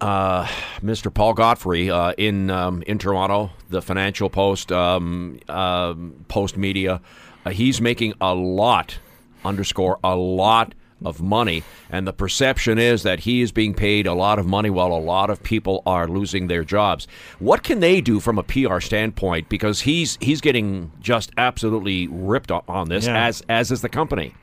[0.00, 0.44] uh,
[0.80, 1.12] Mr.
[1.12, 5.94] Paul Godfrey uh, in um, in Toronto, the Financial Post, um, uh,
[6.28, 7.00] Post Media.
[7.44, 8.98] Uh, he's making a lot,
[9.44, 14.14] underscore a lot of money, and the perception is that he is being paid a
[14.14, 17.06] lot of money while a lot of people are losing their jobs.
[17.38, 19.48] What can they do from a PR standpoint?
[19.48, 23.26] Because he's he's getting just absolutely ripped on this, yeah.
[23.26, 24.34] as as is the company.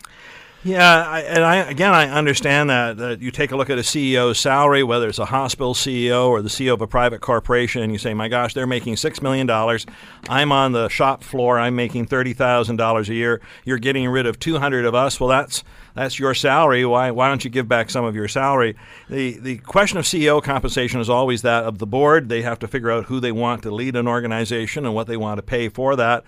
[0.66, 3.82] Yeah, I, and I again I understand that that you take a look at a
[3.82, 7.92] CEO's salary, whether it's a hospital CEO or the CEO of a private corporation, and
[7.92, 9.86] you say, "My gosh, they're making six million dollars.
[10.28, 11.60] I'm on the shop floor.
[11.60, 13.42] I'm making thirty thousand dollars a year.
[13.64, 15.20] You're getting rid of two hundred of us.
[15.20, 16.84] Well, that's that's your salary.
[16.84, 18.76] Why why don't you give back some of your salary?"
[19.08, 22.28] The the question of CEO compensation is always that of the board.
[22.28, 25.18] They have to figure out who they want to lead an organization and what they
[25.18, 26.24] want to pay for that.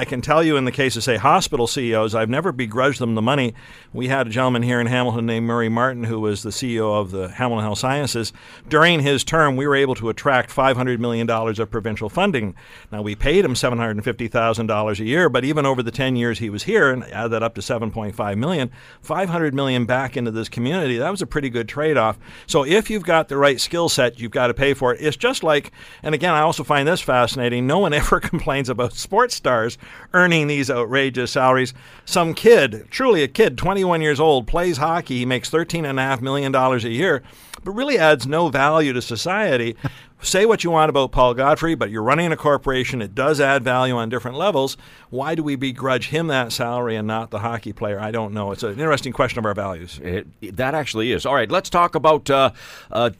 [0.00, 3.16] I can tell you in the case of, say, hospital CEOs, I've never begrudged them
[3.16, 3.52] the money.
[3.92, 7.10] We had a gentleman here in Hamilton named Murray Martin, who was the CEO of
[7.10, 8.32] the Hamilton Health Sciences.
[8.66, 12.54] During his term, we were able to attract $500 million of provincial funding.
[12.90, 16.62] Now, we paid him $750,000 a year, but even over the 10 years he was
[16.62, 18.70] here, and add that up to $7.5 million,
[19.04, 22.18] $500 million back into this community, that was a pretty good trade off.
[22.46, 25.02] So if you've got the right skill set, you've got to pay for it.
[25.02, 28.94] It's just like, and again, I also find this fascinating no one ever complains about
[28.94, 29.76] sports stars
[30.12, 31.74] earning these outrageous salaries.
[32.04, 35.18] Some kid, truly a kid, 21 years old, plays hockey.
[35.18, 37.22] He makes $13.5 million a year,
[37.64, 39.76] but really adds no value to society.
[40.22, 43.00] Say what you want about Paul Godfrey, but you're running a corporation.
[43.00, 44.76] It does add value on different levels.
[45.08, 47.98] Why do we begrudge him that salary and not the hockey player?
[47.98, 48.52] I don't know.
[48.52, 49.98] It's an interesting question of our values.
[50.02, 50.26] It,
[50.56, 51.24] that actually is.
[51.24, 52.50] All right, let's talk about uh,
[52.92, 53.10] uh,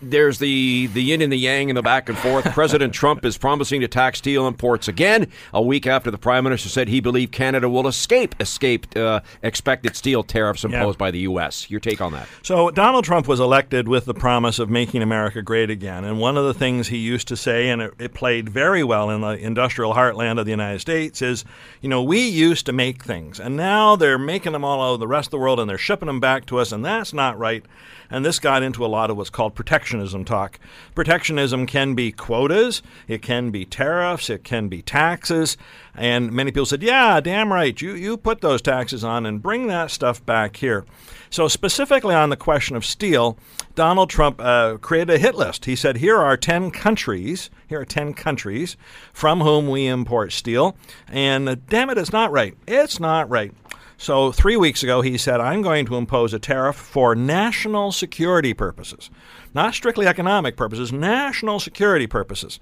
[0.00, 2.44] there's the the yin and the yang and the back and forth.
[2.52, 6.68] President Trump is promising to tax steel imports again a week after the prime minister
[6.68, 10.98] said he believed Canada will escape escaped uh, expected steel tariffs imposed yeah.
[10.98, 11.70] by the U.S.
[11.70, 12.28] Your take on that?
[12.42, 16.36] So Donald Trump was elected with the promise of making America great again, and one
[16.36, 19.36] of the things he used to say, and it, it played very well in the
[19.38, 21.44] industrial heartland of the United States, is,
[21.80, 25.08] you know, we used to make things, and now they're making them all over the
[25.08, 27.64] rest of the world, and they're shipping them back to us, and that's not right.
[28.10, 30.58] And this got into a lot of what's called protectionism talk.
[30.94, 35.56] Protectionism can be quotas, it can be tariffs, it can be taxes.
[35.94, 39.66] And many people said, yeah, damn right, you, you put those taxes on and bring
[39.66, 40.84] that stuff back here.
[41.30, 43.36] So, specifically on the question of steel,
[43.74, 45.66] Donald Trump uh, created a hit list.
[45.66, 48.76] He said, Here are 10 countries, here are 10 countries
[49.12, 50.76] from whom we import steel.
[51.06, 52.56] And uh, damn it, it's not right.
[52.66, 53.52] It's not right.
[54.00, 58.54] So, three weeks ago, he said, I'm going to impose a tariff for national security
[58.54, 59.10] purposes,
[59.54, 62.60] not strictly economic purposes, national security purposes.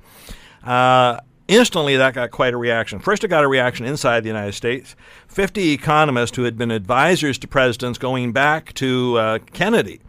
[0.65, 3.01] Uh, instantly, that got quite a reaction.
[3.01, 4.97] First, it got a reaction inside the United States.
[5.29, 10.01] 50 economists who had been advisors to presidents going back to uh, Kennedy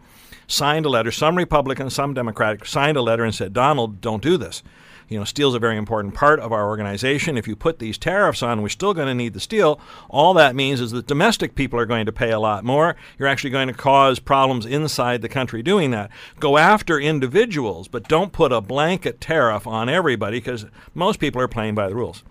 [0.46, 1.10] signed a letter.
[1.12, 4.62] Some Republicans, some Democratic signed a letter and said, Donald, don't do this.
[5.08, 7.38] You know, steel is a very important part of our organization.
[7.38, 9.80] If you put these tariffs on, we're still going to need the steel.
[10.10, 12.94] All that means is that domestic people are going to pay a lot more.
[13.18, 16.10] You're actually going to cause problems inside the country doing that.
[16.38, 21.48] Go after individuals, but don't put a blanket tariff on everybody because most people are
[21.48, 22.22] playing by the rules.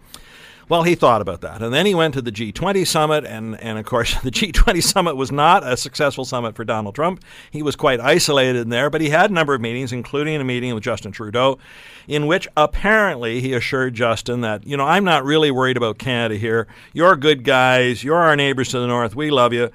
[0.70, 1.62] Well, he thought about that.
[1.62, 3.26] And then he went to the G20 summit.
[3.26, 7.24] And, and of course, the G20 summit was not a successful summit for Donald Trump.
[7.52, 10.44] He was quite isolated in there, but he had a number of meetings, including a
[10.44, 11.58] meeting with Justin Trudeau,
[12.08, 16.36] in which apparently he assured Justin that, you know, I'm not really worried about Canada
[16.36, 16.68] here.
[16.92, 18.04] You're good guys.
[18.04, 19.16] You're our neighbors to the north.
[19.16, 19.70] We love you.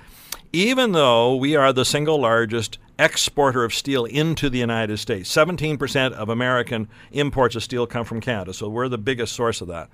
[0.53, 6.13] Even though we are the single largest exporter of steel into the United States, 17%
[6.13, 8.53] of American imports of steel come from Canada.
[8.53, 9.89] So we're the biggest source of that.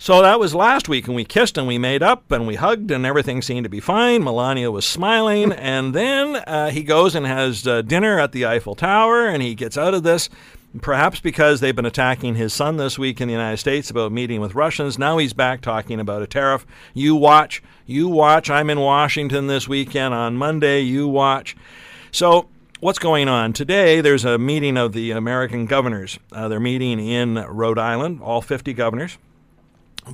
[0.00, 2.92] So that was last week, and we kissed and we made up and we hugged,
[2.92, 4.22] and everything seemed to be fine.
[4.22, 8.76] Melania was smiling, and then uh, he goes and has uh, dinner at the Eiffel
[8.76, 10.30] Tower, and he gets out of this.
[10.82, 14.40] Perhaps because they've been attacking his son this week in the United States about meeting
[14.40, 14.98] with Russians.
[14.98, 16.64] Now he's back talking about a tariff.
[16.94, 18.50] You watch, you watch.
[18.50, 20.82] I'm in Washington this weekend on Monday.
[20.82, 21.56] You watch.
[22.12, 22.48] So
[22.80, 27.34] what's going on today there's a meeting of the american governors uh, they're meeting in
[27.34, 29.18] rhode island all 50 governors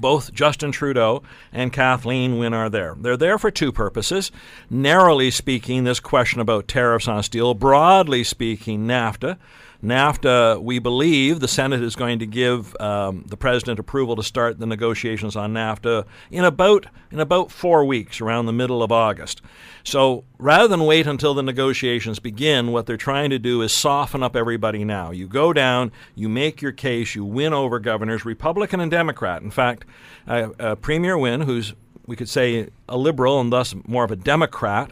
[0.00, 1.22] both Justin Trudeau
[1.52, 2.94] and Kathleen Wynne are there.
[2.98, 4.30] They're there for two purposes.
[4.70, 9.38] Narrowly speaking, this question about tariffs on steel, broadly speaking, NAFTA.
[9.84, 14.58] NAFTA, we believe the Senate is going to give um, the president approval to start
[14.58, 19.42] the negotiations on NAFTA in about in about four weeks, around the middle of August.
[19.84, 24.22] So rather than wait until the negotiations begin, what they're trying to do is soften
[24.22, 25.10] up everybody now.
[25.10, 29.42] You go down, you make your case, you win over governors, Republican and Democrat.
[29.42, 29.84] In fact,
[30.26, 31.74] uh, uh, Premier Wynne, who's
[32.06, 34.90] we could say a liberal and thus more of a Democrat,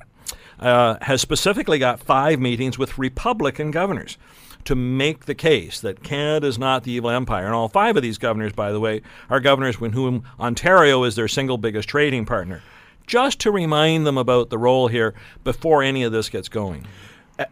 [0.61, 4.19] uh, has specifically got five meetings with Republican governors
[4.65, 7.47] to make the case that Canada is not the evil empire.
[7.47, 11.17] And all five of these governors, by the way, are governors with whom Ontario is
[11.17, 12.63] their single biggest trading partner.
[13.07, 16.87] Just to remind them about the role here before any of this gets going.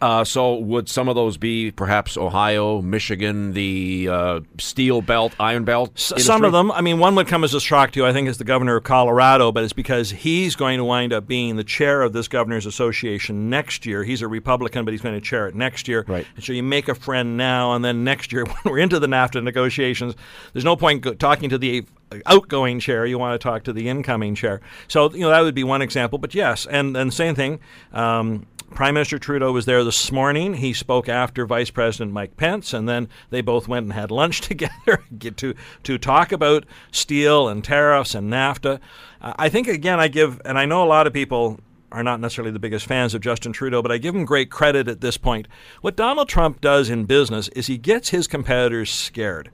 [0.00, 5.64] Uh, so, would some of those be perhaps Ohio, Michigan, the uh, steel belt, iron
[5.64, 5.92] belt?
[5.96, 6.70] S- some of them.
[6.70, 8.06] I mean, one would come as a shock to you.
[8.06, 11.26] I think is the governor of Colorado, but it's because he's going to wind up
[11.26, 14.04] being the chair of this governors association next year.
[14.04, 16.04] He's a Republican, but he's going to chair it next year.
[16.06, 16.26] Right.
[16.36, 19.06] And so you make a friend now, and then next year, when we're into the
[19.06, 20.14] NAFTA negotiations,
[20.52, 21.86] there's no point talking to the
[22.26, 23.06] outgoing chair.
[23.06, 24.60] You want to talk to the incoming chair.
[24.88, 26.18] So you know that would be one example.
[26.18, 27.60] But yes, and and same thing.
[27.92, 30.54] Um, Prime Minister Trudeau was there this morning.
[30.54, 34.40] He spoke after Vice President Mike Pence, and then they both went and had lunch
[34.40, 38.80] together get to to talk about steel and tariffs and NAFTA.
[39.20, 41.58] Uh, I think again, I give, and I know a lot of people
[41.92, 44.86] are not necessarily the biggest fans of Justin Trudeau, but I give him great credit
[44.86, 45.48] at this point.
[45.80, 49.50] What Donald Trump does in business is he gets his competitors scared.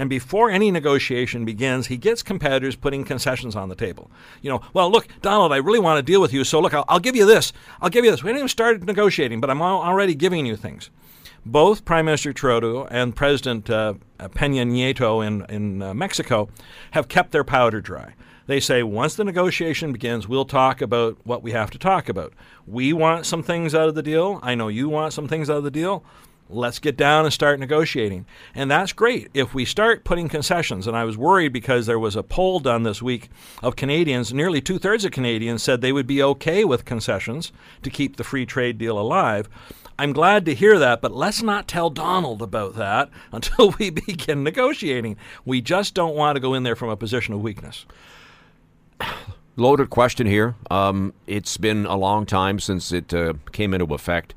[0.00, 4.10] And before any negotiation begins, he gets competitors putting concessions on the table.
[4.40, 6.86] You know, well, look, Donald, I really want to deal with you, so look, I'll,
[6.88, 7.52] I'll give you this.
[7.82, 8.22] I'll give you this.
[8.22, 10.88] We haven't even started negotiating, but I'm already giving you things.
[11.44, 16.48] Both Prime Minister Trudeau and President uh, Peña Nieto in, in uh, Mexico
[16.92, 18.14] have kept their powder dry.
[18.46, 22.32] They say once the negotiation begins, we'll talk about what we have to talk about.
[22.66, 24.40] We want some things out of the deal.
[24.42, 26.02] I know you want some things out of the deal.
[26.52, 28.26] Let's get down and start negotiating.
[28.54, 30.86] And that's great if we start putting concessions.
[30.86, 33.30] And I was worried because there was a poll done this week
[33.62, 34.34] of Canadians.
[34.34, 38.24] Nearly two thirds of Canadians said they would be okay with concessions to keep the
[38.24, 39.48] free trade deal alive.
[39.98, 44.42] I'm glad to hear that, but let's not tell Donald about that until we begin
[44.42, 45.16] negotiating.
[45.44, 47.86] We just don't want to go in there from a position of weakness.
[49.56, 50.54] Loaded question here.
[50.70, 54.34] Um, it's been a long time since it uh, came into effect.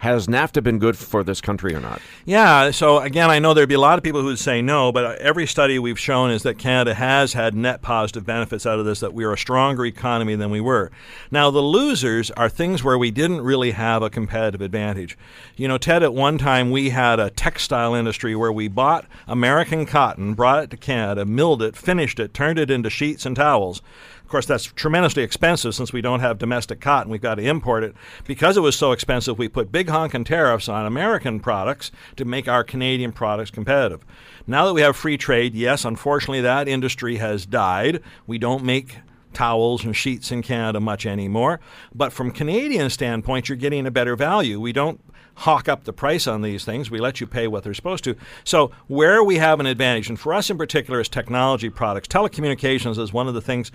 [0.00, 2.00] Has NAFTA been good for this country or not?
[2.24, 2.70] Yeah.
[2.70, 5.18] So again, I know there'd be a lot of people who would say no, but
[5.18, 9.00] every study we've shown is that Canada has had net positive benefits out of this.
[9.00, 10.90] That we are a stronger economy than we were.
[11.30, 15.18] Now the losers are things where we didn't really have a competitive advantage.
[15.56, 19.84] You know, Ted, at one time we had a textile industry where we bought American
[19.84, 23.82] cotton, brought it to Canada, milled it, finished it, turned it into sheets and towels.
[24.30, 27.10] Of course, that's tremendously expensive since we don't have domestic cotton.
[27.10, 27.96] We've got to import it.
[28.28, 32.46] Because it was so expensive, we put big honking tariffs on American products to make
[32.46, 34.04] our Canadian products competitive.
[34.46, 38.04] Now that we have free trade, yes, unfortunately, that industry has died.
[38.28, 38.98] We don't make
[39.32, 41.58] towels and sheets in Canada much anymore.
[41.92, 44.60] But from Canadian standpoint, you're getting a better value.
[44.60, 45.00] We don't
[45.34, 46.88] hawk up the price on these things.
[46.88, 48.14] We let you pay what they're supposed to.
[48.44, 52.08] So where we have an advantage, and for us in particular is technology products.
[52.08, 53.72] Telecommunications is one of the things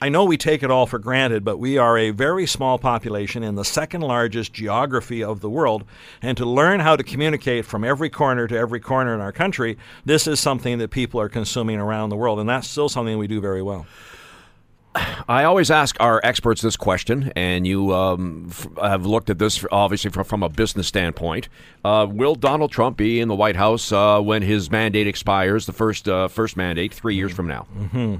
[0.00, 3.42] I know we take it all for granted, but we are a very small population
[3.42, 5.84] in the second largest geography of the world.
[6.22, 9.76] And to learn how to communicate from every corner to every corner in our country,
[10.04, 12.40] this is something that people are consuming around the world.
[12.40, 13.86] And that's still something we do very well.
[15.28, 19.64] I always ask our experts this question, and you um, f- have looked at this
[19.72, 21.48] obviously from, from a business standpoint.
[21.84, 25.72] Uh, will Donald Trump be in the White House uh, when his mandate expires, the
[25.72, 27.66] first uh, first mandate, three years from now?
[27.76, 28.14] Mm-hmm.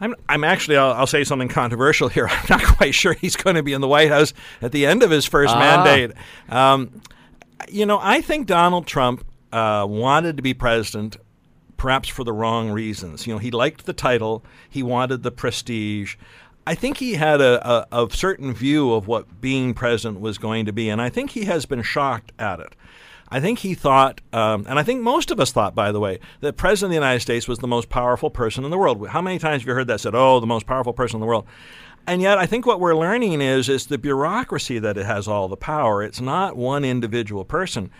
[0.00, 2.28] I'm, I'm actually, I'll, I'll, say something controversial here.
[2.30, 4.32] I'm not quite sure he's going to be in the White House
[4.62, 5.58] at the end of his first ah.
[5.58, 6.16] mandate.
[6.48, 7.02] Um,
[7.68, 11.16] you know, I think Donald Trump uh, wanted to be president
[11.76, 13.26] perhaps for the wrong reasons.
[13.26, 16.16] You know, he liked the title, he wanted the prestige.
[16.66, 20.66] I think he had a, a, a, certain view of what being president was going
[20.66, 22.74] to be, and I think he has been shocked at it.
[23.30, 26.18] I think he thought, um, and I think most of us thought, by the way,
[26.40, 29.06] that President of the United States was the most powerful person in the world.
[29.08, 31.26] How many times have you heard that said, oh, the most powerful person in the
[31.26, 31.46] world?
[32.06, 35.48] And yet, I think what we're learning is is the bureaucracy that it has all
[35.48, 36.02] the power.
[36.02, 37.90] It's not one individual person.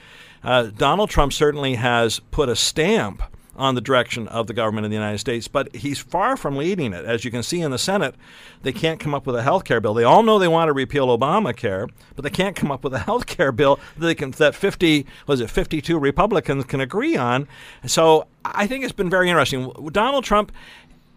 [0.43, 3.23] Uh, Donald Trump certainly has put a stamp
[3.61, 6.93] on the direction of the government of the United States, but he's far from leading
[6.95, 7.05] it.
[7.05, 8.15] As you can see in the Senate,
[8.63, 9.93] they can't come up with a health care bill.
[9.93, 12.99] They all know they want to repeal Obamacare, but they can't come up with a
[13.11, 17.47] health care bill that they can that 50 was it 52 Republicans can agree on.
[17.87, 19.71] So I think it's been very interesting.
[19.93, 20.53] Donald Trump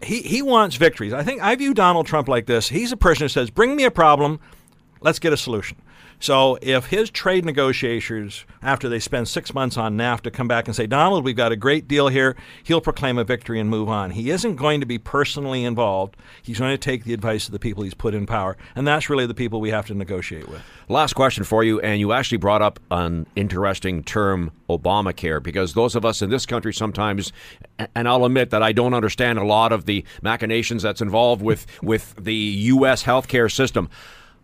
[0.04, 1.14] he, he wants victories.
[1.14, 2.68] I think I view Donald Trump like this.
[2.68, 4.42] He's a person who says, "Bring me a problem,
[5.00, 5.78] let's get a solution."
[6.20, 10.76] So if his trade negotiators, after they spend six months on NAFTA, come back and
[10.76, 14.12] say, Donald, we've got a great deal here, he'll proclaim a victory and move on.
[14.12, 16.16] He isn't going to be personally involved.
[16.42, 18.58] He's going to take the advice of the people he's put in power.
[18.76, 20.62] And that's really the people we have to negotiate with.
[20.88, 21.80] Last question for you.
[21.82, 26.46] And you actually brought up an interesting term, Obamacare, because those of us in this
[26.46, 27.34] country sometimes,
[27.96, 31.66] and I'll admit that I don't understand a lot of the machinations that's involved with,
[31.82, 33.04] with the U.S.
[33.04, 33.90] healthcare system.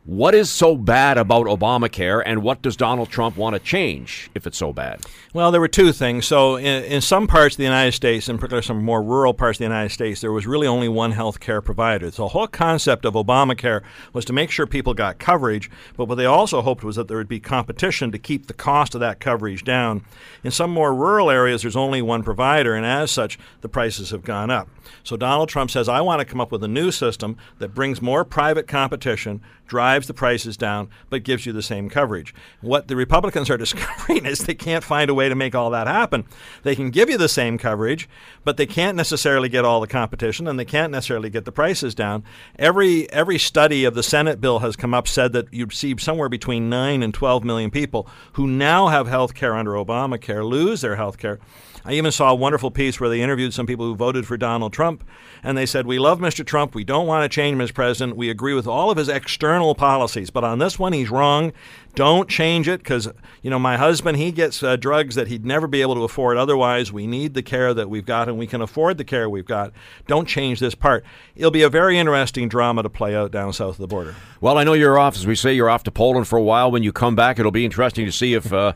[0.10, 4.47] What is so bad about Obamacare, and what does Donald Trump want to change if
[4.47, 5.05] it's so bad?
[5.36, 6.26] Well, there were two things.
[6.26, 9.57] So, in, in, some parts of the United States, in particular some more rural parts
[9.57, 12.10] of the United States, there was really only one health care provider.
[12.10, 16.16] So, the whole concept of Obamacare was to make sure people got coverage, but what
[16.16, 19.20] they also hoped was that there would be competition to keep the cost of that
[19.20, 20.03] coverage down.
[20.43, 24.24] In some more rural areas, there's only one provider, and as such, the prices have
[24.24, 24.70] gone up.
[25.03, 28.01] So, Donald Trump says, I want to come up with a new system that brings
[28.01, 32.33] more private competition, drives the prices down, but gives you the same coverage.
[32.61, 35.87] What the Republicans are discovering is they can't find a way to make all that
[35.87, 36.25] happen.
[36.63, 38.09] They can give you the same coverage,
[38.43, 41.95] but they can't necessarily get all the competition and they can't necessarily get the prices
[41.95, 42.23] down.
[42.57, 46.29] Every every study of the Senate bill has come up said that you'd see somewhere
[46.29, 50.95] between 9 and 12 million people who now have health care under Obamacare lose their
[50.95, 51.39] health care
[51.86, 54.73] I even saw a wonderful piece where they interviewed some people who voted for Donald
[54.73, 55.03] Trump,
[55.43, 56.45] and they said, We love Mr.
[56.45, 56.75] Trump.
[56.75, 58.17] We don't want to change him as president.
[58.17, 61.53] We agree with all of his external policies, but on this one, he's wrong.
[61.95, 63.09] Don't change it because,
[63.41, 66.38] you know, my husband, he gets uh, drugs that he'd never be able to afford
[66.38, 66.93] otherwise.
[66.93, 69.73] We need the care that we've got, and we can afford the care we've got.
[70.07, 71.03] Don't change this part.
[71.36, 74.15] It'll be a very interesting drama to play out down south of the border.
[74.39, 76.71] Well, I know you're off, as we say, you're off to Poland for a while.
[76.71, 78.53] When you come back, it'll be interesting to see if.
[78.53, 78.73] Uh,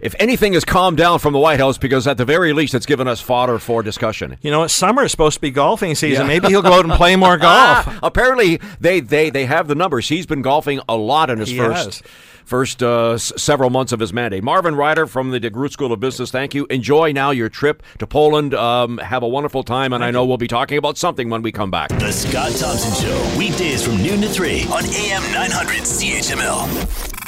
[0.00, 2.86] if anything has calmed down from the White House, because at the very least, it's
[2.86, 4.36] given us fodder for discussion.
[4.42, 6.24] You know, it's summer is supposed to be golfing season.
[6.26, 6.28] Yeah.
[6.28, 7.88] Maybe he'll go out and play more golf.
[8.02, 10.08] Apparently, they, they they have the numbers.
[10.08, 12.02] He's been golfing a lot in his he first.
[12.02, 12.12] Has.
[12.44, 14.44] First uh, s- several months of his mandate.
[14.44, 16.64] Marvin Ryder from the DeGroote School of Business, thank you.
[16.70, 18.54] Enjoy now your trip to Poland.
[18.54, 20.28] Um, have a wonderful time, and thank I know you.
[20.28, 21.88] we'll be talking about something when we come back.
[21.88, 27.25] The Scott Thompson Show, weekdays from noon to 3 on AM 900 CHML.